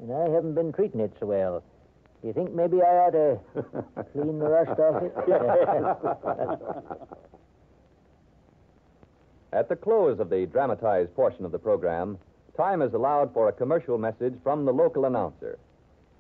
and 0.01 0.11
I 0.11 0.31
haven't 0.31 0.55
been 0.55 0.73
treating 0.73 1.01
it 1.01 1.13
so 1.21 1.27
well. 1.27 1.63
You 2.23 2.33
think 2.33 2.55
maybe 2.55 2.81
I 2.81 2.87
ought 2.87 3.11
to 3.11 3.39
clean 4.13 4.39
the 4.39 4.49
rust 4.49 4.81
off 4.81 5.03
it? 5.03 5.13
At 9.53 9.69
the 9.69 9.77
close 9.77 10.19
of 10.19 10.31
the 10.31 10.47
dramatized 10.47 11.15
portion 11.15 11.45
of 11.45 11.53
the 11.53 11.59
program, 11.59 12.17
time 12.57 12.81
is 12.81 12.95
allowed 12.95 13.35
for 13.35 13.49
a 13.49 13.53
commercial 13.53 13.99
message 13.99 14.33
from 14.43 14.65
the 14.65 14.73
local 14.73 15.05
announcer. 15.05 15.59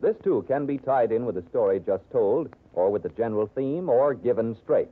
This, 0.03 0.17
too, 0.23 0.45
can 0.47 0.67
be 0.67 0.77
tied 0.77 1.13
in 1.13 1.25
with 1.25 1.37
the 1.37 1.45
story 1.49 1.81
just 1.81 2.05
told, 2.13 2.55
or 2.75 2.91
with 2.91 3.05
the 3.05 3.09
general 3.09 3.47
theme, 3.55 3.89
or 3.89 4.13
given 4.13 4.55
straight. 4.63 4.91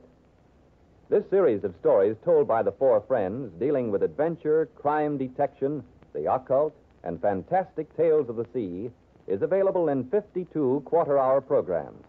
This 1.09 1.29
series 1.29 1.65
of 1.65 1.75
stories 1.81 2.15
told 2.23 2.47
by 2.47 2.63
the 2.63 2.71
four 2.71 3.01
friends, 3.01 3.51
dealing 3.59 3.91
with 3.91 4.03
adventure, 4.03 4.69
crime 4.75 5.17
detection, 5.17 5.83
the 6.13 6.33
occult, 6.33 6.73
and 7.03 7.21
fantastic 7.21 7.95
tales 7.97 8.29
of 8.29 8.37
the 8.37 8.47
sea, 8.53 8.89
is 9.27 9.41
available 9.41 9.89
in 9.89 10.05
52 10.05 10.81
quarter 10.85 11.19
hour 11.19 11.41
programs. 11.41 12.03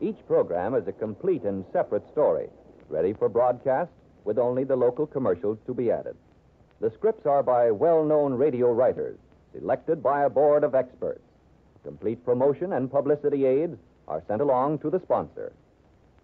Each 0.00 0.16
program 0.26 0.74
is 0.74 0.88
a 0.88 0.92
complete 0.92 1.42
and 1.42 1.66
separate 1.70 2.10
story, 2.12 2.48
ready 2.88 3.12
for 3.12 3.28
broadcast 3.28 3.90
with 4.24 4.38
only 4.38 4.64
the 4.64 4.76
local 4.76 5.06
commercials 5.06 5.58
to 5.66 5.74
be 5.74 5.90
added. 5.90 6.16
The 6.80 6.90
scripts 6.90 7.26
are 7.26 7.42
by 7.42 7.70
well 7.70 8.04
known 8.04 8.32
radio 8.32 8.72
writers, 8.72 9.18
selected 9.52 10.02
by 10.02 10.24
a 10.24 10.30
board 10.30 10.64
of 10.64 10.74
experts. 10.74 11.22
Complete 11.84 12.24
promotion 12.24 12.72
and 12.72 12.90
publicity 12.90 13.44
aids 13.44 13.76
are 14.08 14.22
sent 14.26 14.40
along 14.40 14.78
to 14.78 14.88
the 14.88 15.00
sponsor. 15.00 15.52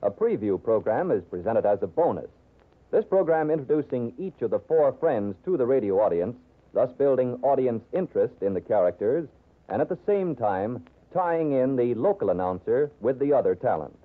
A 0.07 0.11
preview 0.11 0.63
program 0.63 1.11
is 1.11 1.25
presented 1.25 1.67
as 1.67 1.83
a 1.83 1.89
bonus. 1.89 2.31
This 2.93 3.05
program 3.05 3.51
introducing 3.51 4.13
each 4.17 4.41
of 4.41 4.51
the 4.51 4.61
four 4.61 4.93
friends 5.01 5.35
to 5.45 5.57
the 5.57 5.67
radio 5.67 6.01
audience, 6.01 6.37
thus 6.73 6.93
building 6.93 7.41
audience 7.43 7.83
interest 7.93 8.35
in 8.41 8.55
the 8.55 8.61
characters, 8.61 9.29
and 9.69 9.83
at 9.83 9.89
the 9.89 9.99
same 10.07 10.37
time 10.37 10.85
tying 11.13 11.55
in 11.55 11.75
the 11.75 11.93
local 11.95 12.31
announcer 12.31 12.93
with 13.01 13.19
the 13.19 13.33
other 13.33 13.57
talent. 13.57 13.99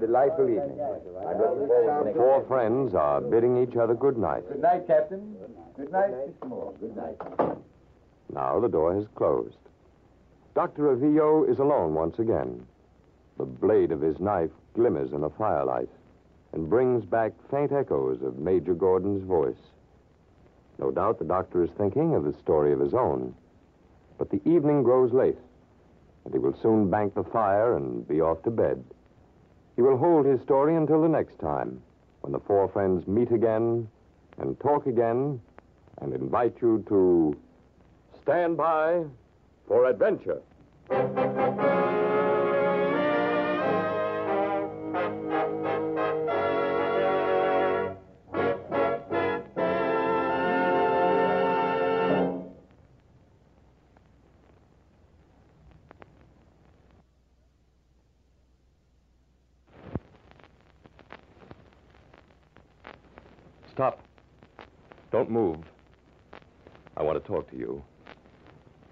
Delightful 0.00 0.48
evening. 0.48 0.80
I'm 0.80 1.38
looking 1.38 1.66
forward 1.66 2.14
The 2.14 2.18
four 2.18 2.44
friends 2.48 2.94
are 2.94 3.20
bidding 3.20 3.62
each 3.62 3.76
other 3.76 3.94
good 3.94 4.16
night. 4.16 4.48
Good 4.48 4.62
night, 4.62 4.86
Captain. 4.86 5.36
Good 5.76 5.92
night, 5.92 6.10
Mr. 6.10 6.48
Moore. 6.48 6.74
Good 6.80 6.96
night. 6.96 7.16
Now 8.32 8.60
the 8.60 8.68
door 8.68 8.94
has 8.94 9.06
closed. 9.14 9.56
Dr. 10.54 10.94
Avillo 10.94 11.48
is 11.48 11.58
alone 11.58 11.94
once 11.94 12.18
again. 12.18 12.66
The 13.38 13.44
blade 13.44 13.92
of 13.92 14.00
his 14.00 14.18
knife 14.18 14.50
glimmers 14.74 15.12
in 15.12 15.20
the 15.20 15.30
firelight 15.30 15.88
and 16.52 16.68
brings 16.68 17.04
back 17.04 17.32
faint 17.50 17.72
echoes 17.72 18.22
of 18.22 18.38
Major 18.38 18.74
Gordon's 18.74 19.22
voice. 19.22 19.70
No 20.78 20.90
doubt 20.90 21.18
the 21.18 21.24
doctor 21.24 21.62
is 21.62 21.70
thinking 21.78 22.14
of 22.14 22.24
the 22.24 22.34
story 22.40 22.72
of 22.72 22.80
his 22.80 22.94
own. 22.94 23.34
But 24.18 24.30
the 24.30 24.40
evening 24.48 24.82
grows 24.82 25.12
late, 25.12 25.38
and 26.24 26.34
he 26.34 26.38
will 26.38 26.56
soon 26.60 26.90
bank 26.90 27.14
the 27.14 27.24
fire 27.24 27.76
and 27.76 28.06
be 28.06 28.20
off 28.20 28.42
to 28.42 28.50
bed. 28.50 28.82
He 29.76 29.82
will 29.82 29.96
hold 29.96 30.26
his 30.26 30.40
story 30.42 30.76
until 30.76 31.00
the 31.02 31.08
next 31.08 31.38
time, 31.38 31.80
when 32.20 32.32
the 32.32 32.40
four 32.40 32.68
friends 32.68 33.06
meet 33.06 33.30
again 33.32 33.88
and 34.38 34.58
talk 34.60 34.86
again 34.86 35.40
and 35.98 36.12
invite 36.12 36.56
you 36.60 36.84
to 36.88 37.36
stand 38.22 38.56
by 38.56 39.04
for 39.66 39.86
adventure. 39.86 40.40
Stop. 63.80 63.98
Don't 65.10 65.30
move. 65.30 65.56
I 66.98 67.02
want 67.02 67.18
to 67.18 67.26
talk 67.26 67.50
to 67.50 67.56
you. 67.56 67.82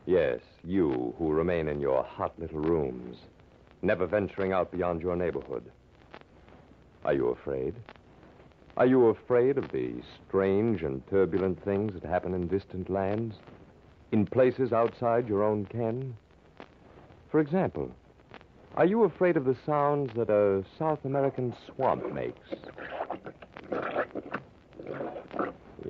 Yes, 0.06 0.40
you 0.64 1.14
who 1.18 1.30
remain 1.30 1.68
in 1.68 1.78
your 1.78 2.02
hot 2.02 2.32
little 2.38 2.60
rooms, 2.60 3.18
never 3.82 4.06
venturing 4.06 4.52
out 4.52 4.72
beyond 4.72 5.02
your 5.02 5.14
neighborhood. 5.14 5.70
Are 7.04 7.12
you 7.12 7.28
afraid? 7.28 7.74
Are 8.78 8.86
you 8.86 9.08
afraid 9.08 9.58
of 9.58 9.70
the 9.72 9.92
strange 10.26 10.82
and 10.82 11.06
turbulent 11.10 11.62
things 11.66 11.92
that 11.92 12.08
happen 12.08 12.32
in 12.32 12.48
distant 12.48 12.88
lands? 12.88 13.34
In 14.12 14.24
places 14.24 14.72
outside 14.72 15.28
your 15.28 15.42
own 15.42 15.66
ken? 15.66 16.16
For 17.30 17.40
example, 17.40 17.94
are 18.74 18.86
you 18.86 19.04
afraid 19.04 19.36
of 19.36 19.44
the 19.44 19.56
sounds 19.66 20.14
that 20.16 20.30
a 20.30 20.64
South 20.78 21.04
American 21.04 21.54
swamp 21.66 22.10
makes? 22.10 22.48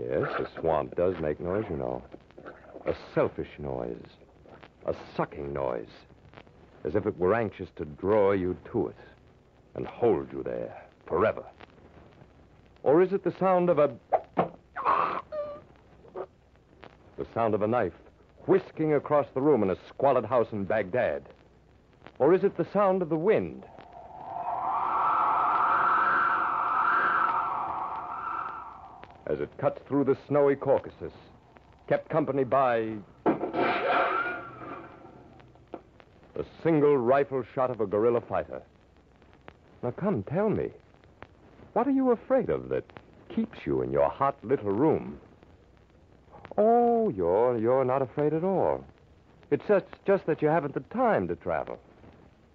Yes, 0.09 0.29
a 0.39 0.61
swamp 0.61 0.97
does 0.97 1.15
make 1.21 1.39
noise, 1.39 1.65
you 1.69 1.77
know. 1.77 2.03
A 2.87 2.95
selfish 3.15 3.51
noise. 3.59 4.07
A 4.87 4.95
sucking 5.17 5.53
noise. 5.53 5.91
As 6.85 6.95
if 6.95 7.05
it 7.07 7.19
were 7.19 7.35
anxious 7.35 7.69
to 7.77 7.85
draw 7.85 8.33
you 8.33 8.57
to 8.73 8.89
it. 8.89 8.97
and 9.75 9.87
hold 9.87 10.33
you 10.33 10.43
there 10.43 10.83
forever? 11.07 11.45
Or 12.83 13.03
is 13.03 13.13
it 13.13 13.23
the 13.23 13.35
sound 13.39 13.69
of 13.69 13.79
a. 13.79 13.95
The 17.17 17.27
sound 17.35 17.55
of 17.55 17.63
a 17.63 17.67
knife 17.67 17.93
whisking 18.47 18.95
across 18.95 19.27
the 19.35 19.41
room 19.41 19.63
in 19.63 19.71
a 19.71 19.77
squalid 19.89 20.25
house 20.25 20.49
in 20.53 20.65
Baghdad? 20.65 21.23
Or 22.19 22.33
is 22.33 22.45
it 22.45 22.57
the 22.57 22.67
sound 22.73 23.03
of 23.03 23.09
the 23.09 23.17
wind? 23.17 23.65
As 29.29 29.41
it 29.41 29.51
cuts 29.59 29.81
through 29.87 30.05
the 30.05 30.17
snowy 30.27 30.57
Caucasus, 30.57 31.13
kept 31.87 32.09
company 32.09 32.45
by. 32.45 32.95
a 36.39 36.45
single 36.63 36.97
rifle 36.97 37.43
shot 37.55 37.71
of 37.71 37.81
a 37.81 37.87
guerrilla 37.87 38.21
fighter. 38.21 38.63
Now, 39.83 39.91
come, 39.91 40.23
tell 40.23 40.49
me. 40.49 40.71
What 41.73 41.87
are 41.87 41.93
you 41.93 42.13
afraid 42.13 42.49
of 42.49 42.69
that 42.71 42.85
keeps 43.35 43.59
you 43.65 43.83
in 43.83 43.91
your 43.91 44.09
hot 44.09 44.37
little 44.43 44.71
room? 44.71 45.19
Oh, 46.57 47.11
you're, 47.11 47.59
you're 47.59 47.85
not 47.85 48.03
afraid 48.03 48.33
at 48.33 48.45
all. 48.45 48.85
It's 49.51 49.65
just, 49.67 49.87
just 50.07 50.27
that 50.27 50.41
you 50.43 50.49
haven't 50.49 50.75
the 50.75 50.81
time 50.95 51.29
to 51.29 51.37
travel. 51.37 51.79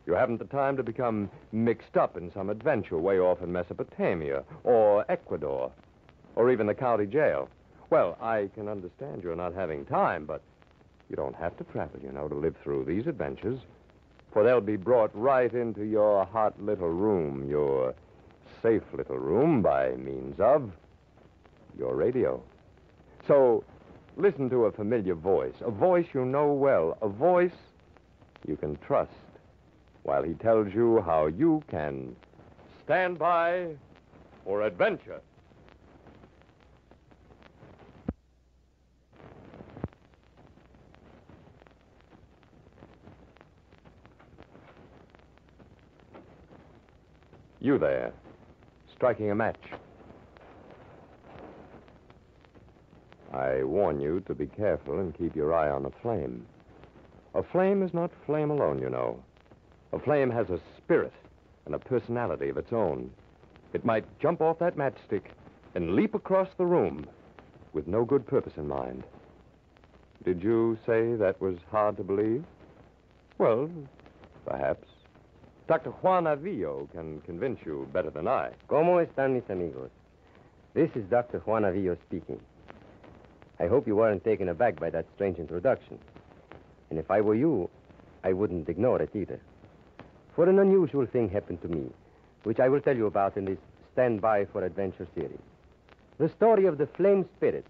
You 0.05 0.13
haven't 0.13 0.39
the 0.39 0.45
time 0.45 0.77
to 0.77 0.83
become 0.83 1.29
mixed 1.51 1.97
up 1.97 2.17
in 2.17 2.31
some 2.33 2.49
adventure 2.49 2.97
way 2.97 3.19
off 3.19 3.41
in 3.41 3.51
Mesopotamia 3.51 4.43
or 4.63 5.05
Ecuador 5.09 5.71
or 6.35 6.51
even 6.51 6.67
the 6.67 6.73
county 6.73 7.05
jail. 7.05 7.49
Well, 7.89 8.17
I 8.21 8.49
can 8.55 8.67
understand 8.67 9.23
you're 9.23 9.35
not 9.35 9.53
having 9.53 9.85
time, 9.85 10.25
but 10.25 10.41
you 11.09 11.15
don't 11.15 11.35
have 11.35 11.55
to 11.57 11.63
travel, 11.65 11.99
you 12.01 12.11
know, 12.11 12.27
to 12.27 12.35
live 12.35 12.55
through 12.63 12.85
these 12.85 13.07
adventures. 13.07 13.59
For 14.31 14.43
they'll 14.43 14.61
be 14.61 14.77
brought 14.77 15.11
right 15.13 15.53
into 15.53 15.83
your 15.83 16.25
hot 16.25 16.59
little 16.59 16.89
room, 16.89 17.47
your 17.47 17.93
safe 18.63 18.81
little 18.93 19.19
room, 19.19 19.61
by 19.61 19.91
means 19.91 20.39
of 20.39 20.71
your 21.77 21.95
radio. 21.95 22.41
So, 23.27 23.63
listen 24.17 24.49
to 24.49 24.65
a 24.65 24.71
familiar 24.71 25.13
voice, 25.13 25.53
a 25.61 25.69
voice 25.69 26.07
you 26.13 26.25
know 26.25 26.51
well, 26.51 26.97
a 27.01 27.07
voice 27.07 27.51
you 28.47 28.57
can 28.57 28.75
trust, 28.77 29.11
while 30.01 30.23
he 30.23 30.33
tells 30.33 30.73
you 30.73 31.01
how 31.05 31.27
you 31.27 31.61
can 31.69 32.15
stand 32.83 33.19
by 33.19 33.67
for 34.43 34.63
adventure. 34.63 35.21
You 47.63 47.77
there, 47.77 48.11
striking 48.93 49.31
a 49.31 49.35
match. 49.35 49.71
I 53.31 53.63
warn 53.63 54.01
you 54.01 54.19
to 54.27 54.35
be 54.35 54.47
careful 54.47 54.99
and 54.99 55.17
keep 55.17 55.33
your 55.33 55.53
eye 55.53 55.69
on 55.69 55.83
the 55.83 55.91
flame. 56.01 56.45
A 57.33 57.41
flame 57.41 57.81
is 57.81 57.93
not 57.93 58.11
flame 58.25 58.51
alone, 58.51 58.79
you 58.79 58.89
know. 58.89 59.17
A 59.93 59.99
flame 59.99 60.29
has 60.29 60.49
a 60.49 60.59
spirit 60.77 61.13
and 61.65 61.73
a 61.73 61.79
personality 61.79 62.49
of 62.49 62.57
its 62.57 62.73
own. 62.73 63.09
It 63.71 63.85
might 63.85 64.19
jump 64.19 64.41
off 64.41 64.59
that 64.59 64.75
matchstick 64.75 65.27
and 65.73 65.95
leap 65.95 66.15
across 66.15 66.49
the 66.57 66.65
room 66.65 67.07
with 67.71 67.87
no 67.87 68.03
good 68.03 68.27
purpose 68.27 68.57
in 68.57 68.67
mind. 68.67 69.05
Did 70.25 70.43
you 70.43 70.77
say 70.85 71.15
that 71.15 71.39
was 71.39 71.55
hard 71.71 71.95
to 71.95 72.03
believe? 72.03 72.43
Well, 73.37 73.69
perhaps. 74.45 74.92
Dr. 75.65 75.91
Juan 75.91 76.25
Avillo 76.25 76.89
can 76.91 77.21
convince 77.21 77.57
you 77.65 77.87
better 77.93 78.09
than 78.09 78.27
I. 78.27 78.51
¿Cómo 78.67 78.99
están 78.99 79.33
mis 79.33 79.49
amigos? 79.49 79.89
This 80.73 80.89
is 80.93 81.05
Dr. 81.09 81.39
Juan 81.39 81.63
Avillo 81.63 81.95
speaking. 82.05 82.39
I 83.61 83.67
hope 83.67 83.87
you 83.87 83.95
weren't 83.95 84.25
taken 84.25 84.49
aback 84.49 84.77
by 84.77 84.89
that 84.89 85.05
strange 85.15 85.39
introduction. 85.39 85.97
And 86.89 86.99
if 86.99 87.09
I 87.09 87.21
were 87.21 87.35
you, 87.35 87.69
I 88.25 88.33
wouldn't 88.33 88.67
ignore 88.67 89.01
it 89.01 89.15
either. 89.15 89.39
For 90.35 90.49
an 90.49 90.59
unusual 90.59 91.05
thing 91.05 91.29
happened 91.29 91.61
to 91.61 91.69
me, 91.69 91.89
which 92.43 92.59
I 92.59 92.67
will 92.67 92.81
tell 92.81 92.97
you 92.97 93.05
about 93.05 93.37
in 93.37 93.45
this 93.45 93.59
Stand 93.93 94.19
By 94.19 94.43
for 94.43 94.65
Adventure 94.65 95.07
series. 95.15 95.39
The 96.17 96.27
story 96.27 96.65
of 96.65 96.77
the 96.77 96.87
flame 96.87 97.25
spirit. 97.37 97.65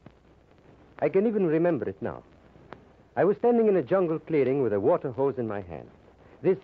I 0.98 1.10
can 1.10 1.28
even 1.28 1.46
remember 1.46 1.88
it 1.88 2.02
now. 2.02 2.24
I 3.15 3.24
was 3.24 3.38
standing 3.38 3.68
in 3.68 3.78
a 3.78 3.84
jungle 3.84 4.18
clearing 4.18 4.63
with 4.63 4.74
a 4.74 4.80
water 4.80 5.12
hose 5.12 5.38
in 5.38 5.48
my 5.48 5.62
hand. 5.62 5.88
This 6.41 6.58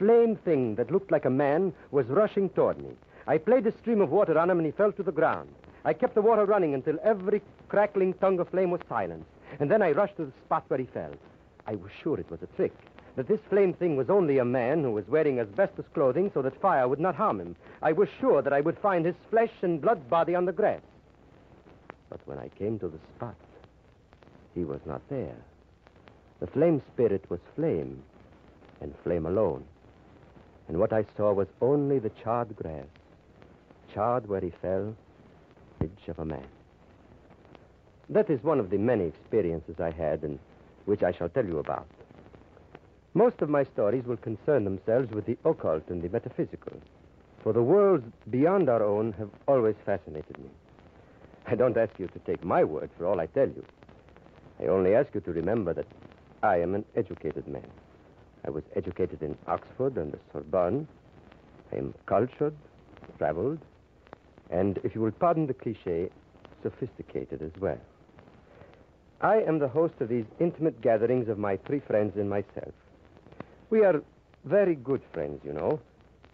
flame 0.00 0.34
thing 0.34 0.74
that 0.76 0.90
looked 0.90 1.12
like 1.12 1.26
a 1.26 1.30
man 1.30 1.74
was 1.90 2.06
rushing 2.06 2.48
toward 2.48 2.78
me. 2.78 2.88
I 3.26 3.36
played 3.36 3.66
a 3.66 3.78
stream 3.78 4.00
of 4.00 4.08
water 4.08 4.38
on 4.38 4.48
him 4.48 4.58
and 4.58 4.64
he 4.64 4.72
fell 4.72 4.92
to 4.92 5.02
the 5.02 5.12
ground. 5.12 5.50
I 5.84 5.92
kept 5.92 6.14
the 6.14 6.22
water 6.22 6.46
running 6.46 6.72
until 6.72 6.98
every 7.04 7.42
crackling 7.68 8.14
tongue 8.14 8.40
of 8.40 8.48
flame 8.48 8.70
was 8.70 8.80
silenced. 8.88 9.28
And 9.60 9.70
then 9.70 9.82
I 9.82 9.92
rushed 9.92 10.16
to 10.16 10.24
the 10.24 10.32
spot 10.46 10.64
where 10.68 10.78
he 10.80 10.86
fell. 10.86 11.12
I 11.66 11.74
was 11.74 11.90
sure 12.02 12.18
it 12.18 12.30
was 12.30 12.40
a 12.42 12.56
trick. 12.56 12.72
That 13.16 13.28
this 13.28 13.40
flame 13.50 13.74
thing 13.74 13.94
was 13.96 14.08
only 14.08 14.38
a 14.38 14.44
man 14.44 14.82
who 14.82 14.92
was 14.92 15.06
wearing 15.06 15.38
asbestos 15.38 15.84
clothing 15.92 16.30
so 16.32 16.40
that 16.40 16.58
fire 16.62 16.88
would 16.88 17.00
not 17.00 17.14
harm 17.14 17.38
him. 17.38 17.54
I 17.82 17.92
was 17.92 18.08
sure 18.20 18.40
that 18.40 18.54
I 18.54 18.62
would 18.62 18.78
find 18.78 19.04
his 19.04 19.16
flesh 19.28 19.52
and 19.60 19.82
blood 19.82 20.08
body 20.08 20.34
on 20.34 20.46
the 20.46 20.52
grass. 20.52 20.80
But 22.08 22.20
when 22.24 22.38
I 22.38 22.48
came 22.48 22.78
to 22.78 22.88
the 22.88 22.98
spot, 23.16 23.36
he 24.54 24.64
was 24.64 24.80
not 24.86 25.02
there. 25.10 25.36
The 26.40 26.46
flame 26.46 26.80
spirit 26.94 27.24
was 27.28 27.40
flame, 27.54 28.02
and 28.80 28.94
flame 29.04 29.26
alone 29.26 29.64
and 30.70 30.78
what 30.78 30.92
I 30.92 31.04
saw 31.16 31.32
was 31.32 31.48
only 31.60 31.98
the 31.98 32.12
charred 32.22 32.54
grass, 32.54 32.86
charred 33.92 34.28
where 34.28 34.40
he 34.40 34.50
fell, 34.62 34.94
edge 35.80 36.06
of 36.06 36.20
a 36.20 36.24
man. 36.24 36.46
That 38.08 38.30
is 38.30 38.40
one 38.44 38.60
of 38.60 38.70
the 38.70 38.78
many 38.78 39.06
experiences 39.06 39.80
I 39.80 39.90
had 39.90 40.22
and 40.22 40.38
which 40.84 41.02
I 41.02 41.10
shall 41.10 41.28
tell 41.28 41.44
you 41.44 41.58
about. 41.58 41.88
Most 43.14 43.42
of 43.42 43.50
my 43.50 43.64
stories 43.64 44.04
will 44.04 44.18
concern 44.18 44.62
themselves 44.62 45.10
with 45.10 45.26
the 45.26 45.36
occult 45.44 45.88
and 45.88 46.02
the 46.02 46.08
metaphysical, 46.08 46.80
for 47.42 47.52
the 47.52 47.64
worlds 47.64 48.06
beyond 48.30 48.68
our 48.68 48.84
own 48.84 49.10
have 49.14 49.30
always 49.48 49.74
fascinated 49.84 50.38
me. 50.38 50.50
I 51.46 51.56
don't 51.56 51.76
ask 51.76 51.98
you 51.98 52.06
to 52.06 52.18
take 52.20 52.44
my 52.44 52.62
word 52.62 52.90
for 52.96 53.06
all 53.06 53.18
I 53.18 53.26
tell 53.26 53.48
you. 53.48 53.64
I 54.60 54.66
only 54.66 54.94
ask 54.94 55.12
you 55.16 55.20
to 55.22 55.32
remember 55.32 55.74
that 55.74 55.86
I 56.44 56.58
am 56.58 56.76
an 56.76 56.84
educated 56.94 57.48
man. 57.48 57.68
I 58.46 58.50
was 58.50 58.64
educated 58.74 59.22
in 59.22 59.36
Oxford 59.46 59.96
and 59.96 60.12
the 60.12 60.18
Sorbonne. 60.32 60.86
I 61.72 61.76
am 61.76 61.94
cultured, 62.06 62.54
traveled, 63.18 63.58
and, 64.50 64.78
if 64.82 64.94
you 64.94 65.00
will 65.00 65.12
pardon 65.12 65.46
the 65.46 65.54
cliche, 65.54 66.10
sophisticated 66.62 67.42
as 67.42 67.52
well. 67.60 67.78
I 69.20 69.36
am 69.42 69.58
the 69.58 69.68
host 69.68 69.94
of 70.00 70.08
these 70.08 70.24
intimate 70.40 70.80
gatherings 70.80 71.28
of 71.28 71.38
my 71.38 71.56
three 71.58 71.80
friends 71.80 72.16
and 72.16 72.28
myself. 72.28 72.72
We 73.68 73.84
are 73.84 74.02
very 74.44 74.74
good 74.74 75.02
friends, 75.12 75.40
you 75.44 75.52
know, 75.52 75.80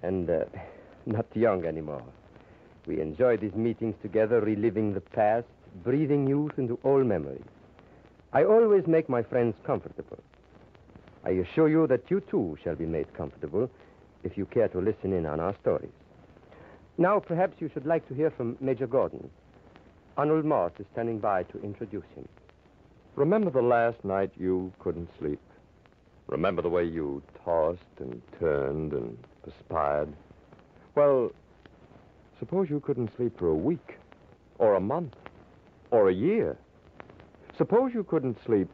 and 0.02 0.30
uh, 0.30 0.44
not 1.06 1.26
young 1.34 1.64
anymore. 1.64 2.02
We 2.86 3.00
enjoy 3.00 3.36
these 3.36 3.54
meetings 3.54 3.96
together, 4.00 4.40
reliving 4.40 4.94
the 4.94 5.00
past, 5.00 5.46
breathing 5.82 6.28
youth 6.28 6.52
into 6.56 6.78
old 6.84 7.06
memories. 7.06 7.42
I 8.32 8.44
always 8.44 8.86
make 8.86 9.08
my 9.08 9.22
friends 9.22 9.54
comfortable. 9.64 10.18
I 11.26 11.30
assure 11.30 11.68
you 11.68 11.88
that 11.88 12.08
you 12.08 12.20
too 12.20 12.56
shall 12.62 12.76
be 12.76 12.86
made 12.86 13.12
comfortable 13.14 13.68
if 14.22 14.38
you 14.38 14.46
care 14.46 14.68
to 14.68 14.78
listen 14.78 15.12
in 15.12 15.26
on 15.26 15.40
our 15.40 15.56
stories. 15.60 15.90
Now, 16.98 17.18
perhaps 17.18 17.56
you 17.58 17.68
should 17.74 17.84
like 17.84 18.06
to 18.06 18.14
hear 18.14 18.30
from 18.30 18.56
Major 18.60 18.86
Gordon. 18.86 19.28
Arnold 20.16 20.44
Moss 20.44 20.70
is 20.78 20.86
standing 20.92 21.18
by 21.18 21.42
to 21.42 21.60
introduce 21.62 22.06
him. 22.14 22.28
Remember 23.16 23.50
the 23.50 23.60
last 23.60 24.04
night 24.04 24.30
you 24.38 24.72
couldn't 24.78 25.08
sleep? 25.18 25.40
Remember 26.28 26.62
the 26.62 26.68
way 26.68 26.84
you 26.84 27.20
tossed 27.44 27.80
and 27.98 28.22
turned 28.38 28.92
and 28.92 29.18
perspired? 29.42 30.12
Well, 30.94 31.32
suppose 32.38 32.70
you 32.70 32.78
couldn't 32.78 33.10
sleep 33.16 33.36
for 33.36 33.48
a 33.48 33.54
week, 33.54 33.98
or 34.58 34.74
a 34.74 34.80
month, 34.80 35.14
or 35.90 36.08
a 36.08 36.14
year. 36.14 36.56
Suppose 37.58 37.92
you 37.94 38.04
couldn't 38.04 38.38
sleep 38.46 38.68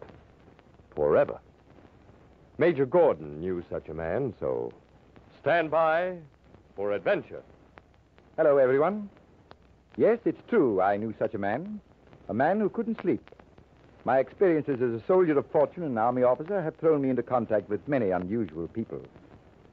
forever. 0.95 1.41
Major 2.59 2.85
Gordon 2.85 3.41
knew 3.41 3.65
such 3.71 3.89
a 3.89 3.95
man, 3.95 4.35
so 4.39 4.73
stand 5.41 5.71
by 5.71 6.17
for 6.77 6.93
adventure. 6.93 7.43
Hello, 8.37 8.59
everyone. 8.59 9.09
Yes, 9.97 10.19
it's 10.27 10.41
true, 10.49 10.81
I 10.81 10.97
knew 10.99 11.15
such 11.19 11.35
a 11.35 11.39
man. 11.39 11.81
A 12.29 12.35
man 12.35 12.61
who 12.61 12.69
couldn't 12.69 13.01
sleep. 13.01 13.31
My 14.05 14.19
experiences 14.19 14.83
as 14.83 15.01
a 15.01 15.07
soldier 15.07 15.39
of 15.39 15.47
fortune 15.47 15.83
and 15.85 15.99
army 15.99 16.25
officer 16.25 16.61
have 16.61 16.77
thrown 16.77 17.03
me 17.03 17.11
into 17.11 17.23
contact 17.23 17.71
with 17.71 17.87
many 17.89 18.11
unusual 18.11 18.69
people. 18.69 19.01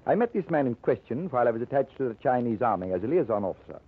I 0.06 0.15
met 0.15 0.34
this 0.34 0.50
man 0.50 0.65
in 0.65 0.76
question 0.76 1.30
while 1.32 1.48
I 1.48 1.52
was 1.52 1.62
attached 1.62 1.98
to 1.98 2.08
the 2.08 2.15
Chinese 2.15 2.62
army 2.62 2.94
as 2.94 3.04
a 3.04 3.08
liaison 3.08 3.44
officer. 3.44 3.80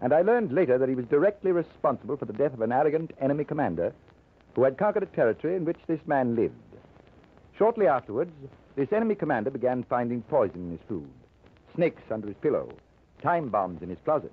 And 0.00 0.12
I 0.12 0.22
learned 0.22 0.52
later 0.52 0.78
that 0.78 0.88
he 0.88 0.94
was 0.94 1.06
directly 1.06 1.50
responsible 1.50 2.16
for 2.16 2.26
the 2.26 2.32
death 2.32 2.54
of 2.54 2.60
an 2.60 2.72
arrogant 2.72 3.10
enemy 3.20 3.44
commander 3.44 3.92
who 4.54 4.62
had 4.62 4.78
conquered 4.78 5.02
a 5.02 5.06
territory 5.06 5.56
in 5.56 5.64
which 5.64 5.78
this 5.88 6.00
man 6.06 6.36
lived. 6.36 6.54
Shortly 7.58 7.88
afterwards, 7.88 8.30
this 8.76 8.92
enemy 8.92 9.16
commander 9.16 9.50
began 9.50 9.82
finding 9.82 10.22
poison 10.22 10.66
in 10.66 10.70
his 10.70 10.86
food. 10.86 11.10
snakes 11.74 12.02
under 12.10 12.28
his 12.28 12.36
pillow, 12.36 12.68
time 13.20 13.48
bombs 13.48 13.82
in 13.82 13.88
his 13.88 13.98
closet. 14.04 14.32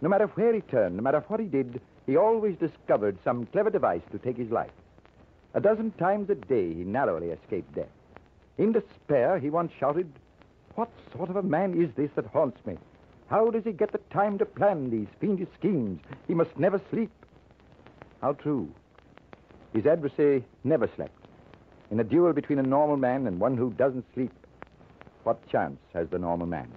No 0.00 0.08
matter 0.08 0.26
where 0.28 0.52
he 0.52 0.60
turned, 0.62 0.96
no 0.96 1.02
matter 1.02 1.22
what 1.28 1.40
he 1.40 1.46
did, 1.46 1.80
he 2.06 2.16
always 2.16 2.56
discovered 2.56 3.18
some 3.22 3.46
clever 3.46 3.70
device 3.70 4.02
to 4.12 4.18
take 4.18 4.36
his 4.36 4.50
life. 4.50 4.72
A 5.54 5.60
dozen 5.60 5.92
times 5.92 6.30
a 6.30 6.34
day 6.34 6.72
he 6.74 6.84
narrowly 6.84 7.28
escaped 7.28 7.74
death. 7.74 7.88
In 8.58 8.72
despair, 8.72 9.38
he 9.38 9.50
once 9.50 9.72
shouted, 9.78 10.10
What 10.74 10.90
sort 11.14 11.30
of 11.30 11.36
a 11.36 11.42
man 11.42 11.80
is 11.80 11.94
this 11.94 12.10
that 12.16 12.26
haunts 12.26 12.64
me? 12.66 12.76
How 13.28 13.50
does 13.50 13.64
he 13.64 13.72
get 13.72 13.92
the 13.92 14.00
time 14.10 14.38
to 14.38 14.46
plan 14.46 14.90
these 14.90 15.08
fiendish 15.20 15.48
schemes? 15.58 16.00
He 16.26 16.34
must 16.34 16.58
never 16.58 16.80
sleep. 16.90 17.10
How 18.20 18.32
true. 18.32 18.70
His 19.72 19.86
adversary 19.86 20.44
never 20.64 20.88
slept. 20.96 21.23
In 21.94 22.00
a 22.00 22.02
duel 22.02 22.32
between 22.32 22.58
a 22.58 22.64
normal 22.64 22.96
man 22.96 23.28
and 23.28 23.38
one 23.38 23.56
who 23.56 23.70
doesn't 23.70 24.04
sleep, 24.14 24.32
what 25.22 25.48
chance 25.48 25.78
has 25.92 26.08
the 26.08 26.18
normal 26.18 26.48
man? 26.48 26.68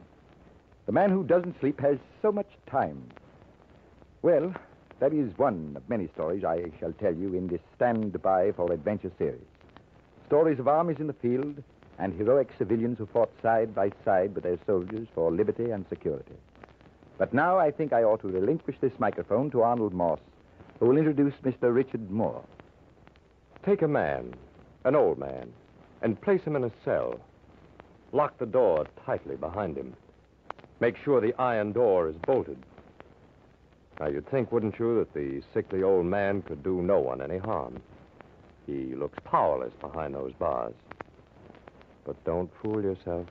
The 0.86 0.92
man 0.92 1.10
who 1.10 1.24
doesn't 1.24 1.60
sleep 1.60 1.82
has 1.82 1.98
so 2.22 2.32
much 2.32 2.46
time. 2.68 3.02
Well, 4.22 4.54
that 5.00 5.14
is 5.14 5.36
one 5.36 5.74
of 5.76 5.90
many 5.90 6.08
stories 6.14 6.44
I 6.44 6.66
shall 6.80 6.94
tell 6.94 7.16
you 7.16 7.34
in 7.34 7.48
this 7.48 7.62
Stand 7.76 8.22
By 8.22 8.52
for 8.52 8.72
Adventure 8.72 9.12
series. 9.18 9.42
Stories 10.28 10.60
of 10.60 10.68
armies 10.68 11.00
in 11.00 11.08
the 11.08 11.14
field 11.14 11.64
and 11.98 12.14
heroic 12.14 12.52
civilians 12.56 13.00
who 13.00 13.08
fought 13.08 13.32
side 13.42 13.74
by 13.74 13.90
side 14.06 14.36
with 14.36 14.44
their 14.44 14.60
soldiers 14.68 15.08
for 15.16 15.32
liberty 15.32 15.72
and 15.72 15.84
security. 15.90 16.36
But 17.18 17.34
now 17.34 17.58
I 17.58 17.72
think 17.72 17.92
I 17.92 18.04
ought 18.04 18.22
to 18.22 18.28
relinquish 18.28 18.76
this 18.82 19.00
microphone 19.00 19.50
to 19.50 19.64
Arnold 19.64 19.96
Moss, 19.96 20.20
who 20.80 20.86
will 20.86 20.98
introduce 21.00 21.34
Mr. 21.44 21.74
Richard 21.74 22.12
Moore. 22.12 22.44
Take 23.66 23.82
a 23.82 23.88
man, 23.88 24.36
an 24.88 24.96
old 24.96 25.20
man, 25.20 25.52
and 26.02 26.22
place 26.22 26.42
him 26.44 26.56
in 26.56 26.64
a 26.64 26.72
cell. 26.86 27.20
Lock 28.14 28.38
the 28.38 28.46
door 28.46 28.88
tightly 29.06 29.36
behind 29.36 29.78
him. 29.78 29.94
Make 30.80 30.96
sure 31.04 31.20
the 31.20 31.40
iron 31.40 31.74
door 31.74 32.08
is 32.08 32.16
bolted. 32.26 32.58
Now, 34.00 34.08
you'd 34.08 34.30
think, 34.30 34.52
wouldn't 34.52 34.80
you, 34.80 35.00
that 35.00 35.14
the 35.14 35.42
sickly 35.54 35.84
old 35.84 36.06
man 36.06 36.42
could 36.42 36.64
do 36.64 36.82
no 36.82 37.00
one 37.00 37.22
any 37.22 37.38
harm. 37.38 37.82
He 38.66 38.96
looks 38.96 39.18
powerless 39.26 39.74
behind 39.82 40.16
those 40.16 40.34
bars. 40.40 40.74
But 42.06 42.24
don't 42.24 42.50
fool 42.62 42.82
yourself. 42.82 43.26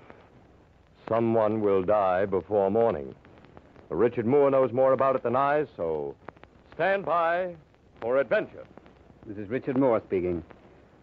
Someone 1.08 1.60
will 1.62 1.82
die 1.82 2.26
before 2.26 2.70
morning. 2.70 3.14
Richard 3.88 4.26
Moore 4.26 4.50
knows 4.50 4.72
more 4.72 4.92
about 4.92 5.16
it 5.16 5.22
than 5.22 5.36
I, 5.36 5.66
so 5.76 6.14
stand 6.74 7.06
by 7.06 7.54
for 8.02 8.18
adventure. 8.18 8.64
This 9.24 9.38
is 9.38 9.48
Richard 9.48 9.78
Moore 9.78 10.02
speaking. 10.06 10.42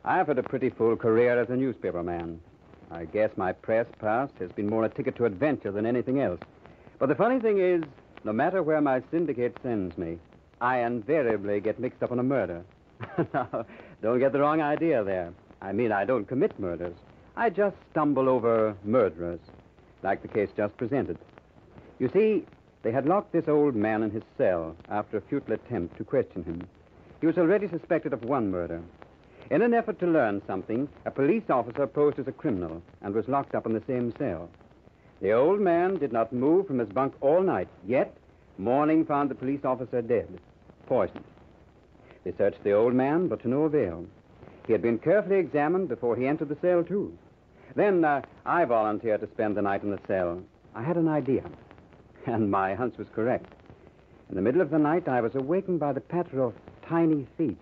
I've 0.05 0.27
had 0.27 0.37
a 0.37 0.43
pretty 0.43 0.69
full 0.69 0.97
career 0.97 1.39
as 1.39 1.49
a 1.49 1.53
newspaperman. 1.53 2.39
I 2.91 3.05
guess 3.05 3.29
my 3.37 3.53
press 3.53 3.87
past 3.99 4.33
has 4.39 4.51
been 4.51 4.69
more 4.69 4.83
a 4.83 4.89
ticket 4.89 5.15
to 5.15 5.25
adventure 5.25 5.71
than 5.71 5.85
anything 5.85 6.19
else. 6.19 6.41
But 6.99 7.07
the 7.07 7.15
funny 7.15 7.39
thing 7.39 7.59
is, 7.59 7.83
no 8.25 8.33
matter 8.33 8.61
where 8.61 8.81
my 8.81 9.01
syndicate 9.11 9.57
sends 9.63 9.97
me, 9.97 10.19
I 10.59 10.79
invariably 10.79 11.61
get 11.61 11.79
mixed 11.79 12.03
up 12.03 12.11
in 12.11 12.19
a 12.19 12.23
murder. 12.23 12.63
now, 13.33 13.65
don't 14.01 14.19
get 14.19 14.33
the 14.33 14.41
wrong 14.41 14.61
idea 14.61 15.05
there. 15.05 15.31
I 15.61 15.71
mean, 15.71 15.93
I 15.93 16.03
don't 16.03 16.27
commit 16.27 16.59
murders. 16.59 16.95
I 17.37 17.49
just 17.49 17.77
stumble 17.91 18.27
over 18.27 18.75
murderers, 18.83 19.39
like 20.03 20.21
the 20.21 20.27
case 20.27 20.49
just 20.55 20.75
presented. 20.75 21.17
You 21.99 22.09
see, 22.09 22.45
they 22.81 22.91
had 22.91 23.05
locked 23.05 23.31
this 23.31 23.47
old 23.47 23.73
man 23.73 24.03
in 24.03 24.11
his 24.11 24.23
cell 24.37 24.75
after 24.89 25.17
a 25.17 25.21
futile 25.21 25.53
attempt 25.53 25.97
to 25.97 26.03
question 26.03 26.43
him. 26.43 26.67
He 27.21 27.27
was 27.27 27.37
already 27.37 27.69
suspected 27.69 28.11
of 28.11 28.25
one 28.25 28.51
murder. 28.51 28.81
In 29.49 29.61
an 29.61 29.73
effort 29.73 29.99
to 29.99 30.07
learn 30.07 30.41
something, 30.47 30.87
a 31.05 31.11
police 31.11 31.49
officer 31.49 31.85
posed 31.85 32.19
as 32.19 32.27
a 32.27 32.31
criminal 32.31 32.81
and 33.01 33.13
was 33.13 33.27
locked 33.27 33.55
up 33.55 33.65
in 33.65 33.73
the 33.73 33.83
same 33.87 34.13
cell. 34.17 34.49
The 35.21 35.31
old 35.31 35.59
man 35.59 35.97
did 35.97 36.11
not 36.11 36.33
move 36.33 36.67
from 36.67 36.79
his 36.79 36.89
bunk 36.89 37.13
all 37.21 37.41
night, 37.41 37.67
yet 37.85 38.15
morning 38.57 39.05
found 39.05 39.29
the 39.29 39.35
police 39.35 39.63
officer 39.63 40.01
dead, 40.01 40.27
poisoned. 40.87 41.23
They 42.23 42.33
searched 42.37 42.63
the 42.63 42.73
old 42.73 42.93
man, 42.93 43.27
but 43.27 43.41
to 43.41 43.49
no 43.49 43.63
avail. 43.63 44.05
He 44.65 44.71
had 44.71 44.81
been 44.81 44.97
carefully 44.97 45.37
examined 45.37 45.89
before 45.89 46.15
he 46.15 46.27
entered 46.27 46.49
the 46.49 46.57
cell, 46.61 46.83
too. 46.83 47.17
Then 47.75 48.05
uh, 48.05 48.21
I 48.45 48.65
volunteered 48.65 49.21
to 49.21 49.27
spend 49.27 49.57
the 49.57 49.61
night 49.61 49.83
in 49.83 49.91
the 49.91 49.99
cell. 50.07 50.41
I 50.75 50.83
had 50.83 50.97
an 50.97 51.07
idea, 51.07 51.43
and 52.25 52.49
my 52.49 52.75
hunch 52.75 52.97
was 52.97 53.07
correct. 53.13 53.53
In 54.29 54.35
the 54.35 54.41
middle 54.41 54.61
of 54.61 54.69
the 54.69 54.79
night, 54.79 55.07
I 55.07 55.21
was 55.21 55.35
awakened 55.35 55.79
by 55.79 55.93
the 55.93 56.01
patter 56.01 56.41
of 56.41 56.53
tiny 56.87 57.27
feet. 57.37 57.57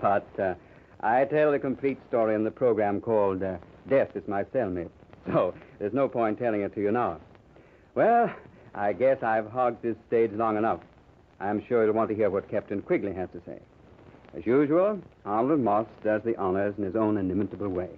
But 0.00 0.26
uh, 0.38 0.54
I 1.02 1.24
tell 1.24 1.52
the 1.52 1.58
complete 1.58 1.98
story 2.08 2.34
in 2.34 2.44
the 2.44 2.50
program 2.50 3.00
called 3.00 3.42
uh, 3.42 3.56
Death 3.88 4.14
is 4.14 4.28
My 4.28 4.44
Cellmate. 4.44 4.90
So 5.26 5.54
there's 5.78 5.94
no 5.94 6.08
point 6.08 6.38
telling 6.38 6.60
it 6.60 6.74
to 6.74 6.80
you 6.80 6.92
now. 6.92 7.20
Well, 7.94 8.30
I 8.74 8.92
guess 8.92 9.22
I've 9.22 9.50
hogged 9.50 9.82
this 9.82 9.96
stage 10.06 10.32
long 10.32 10.56
enough. 10.56 10.80
I'm 11.40 11.64
sure 11.66 11.84
you'll 11.84 11.94
want 11.94 12.10
to 12.10 12.14
hear 12.16 12.28
what 12.28 12.50
Captain 12.50 12.82
Quigley 12.82 13.14
has 13.14 13.30
to 13.30 13.40
say. 13.46 13.58
As 14.36 14.44
usual, 14.46 15.00
Arnold 15.24 15.60
Moss 15.60 15.86
does 16.04 16.22
the 16.22 16.36
honors 16.36 16.74
in 16.76 16.84
his 16.84 16.96
own 16.96 17.16
inimitable 17.16 17.68
way. 17.68 17.88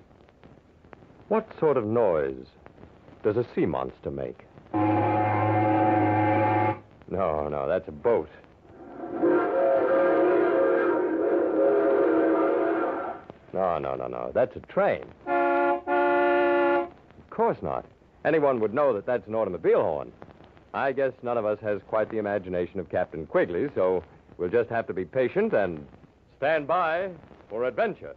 What 1.29 1.49
sort 1.59 1.77
of 1.77 1.85
noise 1.85 2.47
does 3.23 3.37
a 3.37 3.45
sea 3.55 3.67
monster 3.67 4.11
make? 4.11 4.45
No, 7.13 7.49
no, 7.49 7.69
that's 7.69 7.89
a 7.89 7.93
boat. 7.93 8.31
No, 13.53 13.79
no, 13.79 13.95
no, 13.95 14.07
no. 14.07 14.31
That's 14.35 14.55
a 14.57 14.61
train. 14.61 15.05
Of 15.27 16.91
course 17.31 17.59
not. 17.63 17.85
Anyone 18.25 18.61
would 18.61 18.75
know 18.75 18.93
that 18.95 19.07
that's 19.07 19.27
an 19.27 19.35
automobile 19.35 19.83
horn. 19.83 20.13
I 20.75 20.93
guess 20.93 21.13
none 21.23 21.37
of 21.37 21.45
us 21.45 21.59
has 21.61 21.81
quite 21.89 22.11
the 22.11 22.19
imagination 22.19 22.81
of 22.81 22.89
Captain 22.89 23.27
Quigley, 23.27 23.69
so 23.75 24.03
we'll 24.39 24.49
just 24.49 24.71
have 24.71 24.87
to 24.87 24.95
be 24.95 25.05
patient 25.05 25.53
and 25.53 25.87
stand 26.39 26.67
by 26.67 27.11
for 27.51 27.65
adventure. 27.65 28.15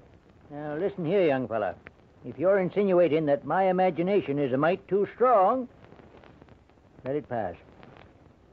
Now, 0.51 0.75
listen 0.75 1.05
here, 1.05 1.25
young 1.25 1.47
fella. 1.47 1.75
If 2.23 2.39
you're 2.39 2.59
insinuating 2.59 3.25
that 3.25 3.45
my 3.45 3.69
imagination 3.69 4.39
is 4.39 4.53
a 4.53 4.57
mite 4.57 4.87
too 4.87 5.07
strong, 5.15 5.67
let 7.03 7.15
it 7.15 7.27
pass. 7.27 7.55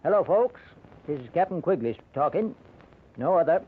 Hello, 0.03 0.25
folks. 0.25 0.61
This 1.07 1.21
is 1.21 1.29
Captain 1.33 1.63
Quigley 1.63 1.97
talking. 2.13 2.55
No 3.17 3.35
other. 3.35 3.63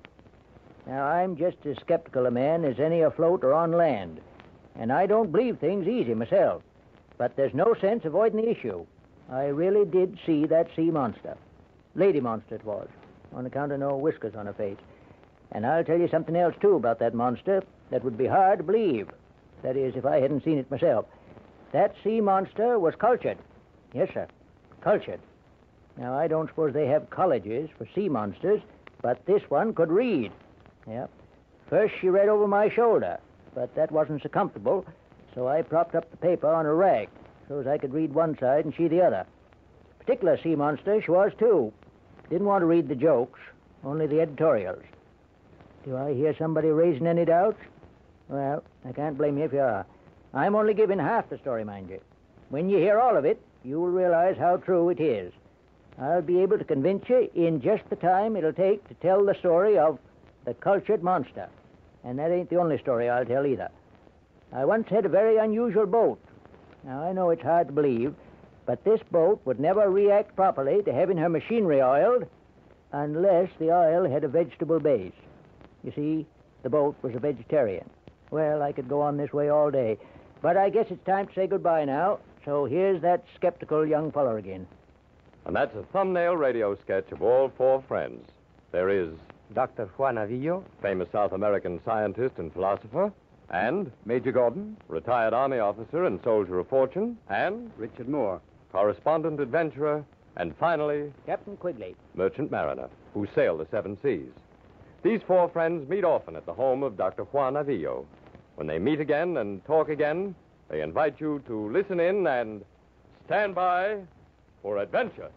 Now, 0.87 1.07
I'm 1.07 1.37
just 1.37 1.57
as 1.65 1.77
skeptical 1.79 2.27
a 2.27 2.31
man 2.31 2.65
as 2.65 2.79
any 2.79 3.01
afloat 3.01 3.43
or 3.43 3.55
on 3.55 3.73
land. 3.73 4.21
And 4.77 4.93
I 4.93 5.07
don't 5.07 5.33
believe 5.33 5.59
things 5.59 5.87
easy 5.87 6.15
myself. 6.15 6.63
But 7.17 7.37
there's 7.37 7.55
no 7.55 7.75
sense 7.81 8.05
avoiding 8.05 8.43
the 8.43 8.51
issue. 8.51 8.85
I 9.31 9.47
really 9.47 9.87
did 9.87 10.19
see 10.27 10.47
that 10.47 10.69
sea 10.77 10.91
monster. 10.91 11.37
Lady 11.95 12.21
monster 12.21 12.57
it 12.57 12.65
was, 12.65 12.89
on 13.33 13.47
account 13.47 13.73
of 13.73 13.81
no 13.81 13.97
whiskers 13.97 14.35
on 14.35 14.47
her 14.47 14.53
face. 14.53 14.77
And 15.53 15.65
I'll 15.65 15.85
tell 15.85 15.99
you 15.99 16.09
something 16.09 16.37
else, 16.37 16.55
too, 16.61 16.75
about 16.75 16.99
that 16.99 17.15
monster 17.15 17.63
that 17.91 18.05
would 18.05 18.19
be 18.19 18.27
hard 18.27 18.59
to 18.59 18.65
believe. 18.65 19.09
That 19.63 19.77
is, 19.77 19.95
if 19.97 20.05
I 20.05 20.21
hadn't 20.21 20.45
seen 20.45 20.59
it 20.59 20.71
myself. 20.71 21.07
That 21.73 21.95
sea 22.05 22.21
monster 22.21 22.79
was 22.79 22.95
cultured. 22.97 23.39
Yes, 23.95 24.09
sir. 24.13 24.27
Cultured. 24.81 25.21
Now, 25.97 26.19
I 26.19 26.27
don't 26.27 26.49
suppose 26.49 26.75
they 26.75 26.89
have 26.89 27.09
colleges 27.11 27.71
for 27.79 27.89
sea 27.95 28.09
monsters, 28.09 28.61
but 29.01 29.25
this 29.27 29.43
one 29.49 29.73
could 29.73 29.91
read. 29.91 30.33
Yep. 30.89 31.11
First, 31.69 31.95
she 32.01 32.09
read 32.09 32.29
over 32.29 32.47
my 32.47 32.69
shoulder, 32.69 33.19
but 33.55 33.75
that 33.75 33.91
wasn't 33.91 34.23
so 34.23 34.29
comfortable, 34.29 34.85
so 35.35 35.49
I 35.49 35.63
propped 35.63 35.95
up 35.95 36.11
the 36.11 36.17
paper 36.17 36.49
on 36.49 36.67
a 36.67 36.75
rag 36.75 37.09
so 37.49 37.61
as 37.61 37.67
I 37.67 37.79
could 37.79 37.93
read 37.93 38.15
one 38.15 38.39
side 38.39 38.65
and 38.65 38.75
she 38.75 38.89
the 38.89 39.03
other. 39.03 39.27
Particular 39.99 40.39
sea 40.43 40.55
monster 40.55 41.01
she 41.03 41.11
was, 41.11 41.33
too. 41.39 41.73
Didn't 42.31 42.47
want 42.47 42.63
to 42.63 42.67
read 42.67 42.89
the 42.89 42.95
jokes, 42.95 43.41
only 43.85 44.07
the 44.07 44.21
editorials. 44.21 44.83
Do 45.85 45.97
I 45.97 46.15
hear 46.15 46.35
somebody 46.39 46.69
raising 46.69 47.07
any 47.07 47.25
doubts? 47.25 47.61
Well, 48.29 48.63
I 48.87 48.93
can't 48.93 49.19
blame 49.19 49.39
you 49.39 49.45
if 49.45 49.53
you 49.53 49.61
are. 49.61 49.85
I'm 50.33 50.57
only 50.57 50.75
giving 50.75 50.99
half 50.99 51.29
the 51.29 51.39
story, 51.39 51.65
mind 51.65 51.91
you. 51.91 52.01
When 52.49 52.71
you 52.71 52.79
hear 52.79 52.99
all 52.99 53.17
of 53.17 53.25
it, 53.25 53.41
you'll 53.63 53.89
realize 53.89 54.37
how 54.39 54.57
true 54.57 54.89
it 54.89 55.01
is. 55.01 55.33
I'll 56.01 56.23
be 56.23 56.41
able 56.41 56.59
to 56.59 56.65
convince 56.65 57.09
you 57.09 57.31
in 57.35 57.61
just 57.61 57.89
the 57.89 57.97
time 57.97 58.37
it'll 58.37 58.53
take 58.53 58.87
to 58.89 58.95
tell 58.95 59.25
the 59.25 59.35
story 59.35 59.79
of 59.79 59.99
the 60.45 60.55
cultured 60.55 61.03
monster. 61.03 61.49
And 62.05 62.19
that 62.19 62.31
ain't 62.31 62.51
the 62.51 62.57
only 62.57 62.79
story 62.79 63.09
I'll 63.09 63.25
tell 63.25 63.47
either. 63.47 63.71
I 64.53 64.65
once 64.65 64.89
had 64.89 65.07
a 65.07 65.09
very 65.09 65.39
unusual 65.39 65.87
boat. 65.87 66.21
Now, 66.85 67.03
I 67.03 67.13
know 67.13 67.31
it's 67.31 67.43
hard 67.43 67.69
to 67.69 67.73
believe, 67.73 68.15
but 68.67 68.85
this 68.85 69.01
boat 69.11 69.41
would 69.45 69.59
never 69.59 69.91
react 69.91 70.37
properly 70.37 70.83
to 70.83 70.93
having 70.93 71.17
her 71.17 71.29
machinery 71.29 71.83
oiled 71.83 72.27
unless 72.93 73.51
the 73.59 73.73
oil 73.73 74.09
had 74.09 74.25
a 74.25 74.29
vegetable 74.29 74.81
base. 74.81 75.13
You 75.83 75.93
see, 75.97 76.27
the 76.63 76.71
boat 76.71 76.97
was 77.03 77.15
a 77.15 77.19
vegetarian. 77.19 77.89
Well, 78.31 78.63
I 78.63 78.73
could 78.73 78.89
go 78.89 79.01
on 79.01 79.17
this 79.17 79.33
way 79.33 79.49
all 79.49 79.71
day. 79.71 79.99
But 80.43 80.57
I 80.57 80.71
guess 80.71 80.87
it's 80.91 81.05
time 81.05 81.27
to 81.27 81.35
say 81.35 81.47
goodbye 81.47 81.85
now. 81.85 82.19
So 82.45 82.67
here's 82.67 83.01
that 83.03 83.25
skeptical 83.35 83.87
young 83.87 84.13
feller 84.13 84.39
again. 84.39 84.67
And 85.47 85.57
that's 85.57 85.75
a 85.75 85.83
thumbnail 85.85 86.37
radio 86.37 86.77
sketch 86.77 87.11
of 87.13 87.23
all 87.23 87.51
four 87.57 87.83
friends. 87.89 88.29
There 88.73 88.89
is 88.89 89.11
Dr. 89.53 89.87
Juan 89.97 90.17
Avillo, 90.17 90.65
famous 90.81 91.09
South 91.13 91.33
American 91.33 91.81
scientist 91.85 92.39
and 92.39 92.53
philosopher, 92.53 93.13
and 93.51 93.93
Major 94.05 94.33
Gordon? 94.33 94.77
retired 94.89 95.35
Army 95.35 95.59
officer 95.59 96.05
and 96.05 96.21
soldier 96.23 96.59
of 96.59 96.69
fortune, 96.69 97.19
and 97.29 97.71
Richard 97.77 98.09
Moore. 98.09 98.41
correspondent 98.73 99.39
adventurer, 99.39 100.05
and 100.37 100.57
finally, 100.57 101.13
Captain 101.27 101.57
Quigley. 101.57 101.95
merchant 102.15 102.51
mariner, 102.51 102.89
who 103.13 103.27
sailed 103.35 103.61
the 103.61 103.67
seven 103.71 103.97
seas. 104.03 104.33
These 105.03 105.21
four 105.27 105.49
friends 105.51 105.89
meet 105.89 106.05
often 106.05 106.35
at 106.35 106.47
the 106.47 106.55
home 106.55 106.83
of 106.83 106.97
Dr. 106.97 107.25
Juan 107.25 107.55
Avillo. 107.55 108.07
When 108.57 108.67
they 108.67 108.79
meet 108.79 109.01
again 109.01 109.37
and 109.37 109.65
talk 109.67 109.91
again, 109.91 110.35
they 110.69 110.81
invite 110.81 111.21
you 111.21 111.43
to 111.47 111.71
listen 111.71 112.01
in 112.01 112.27
and 112.27 112.65
stand 113.27 113.55
by 113.55 113.99
for 114.63 114.79
adventure. 114.79 115.31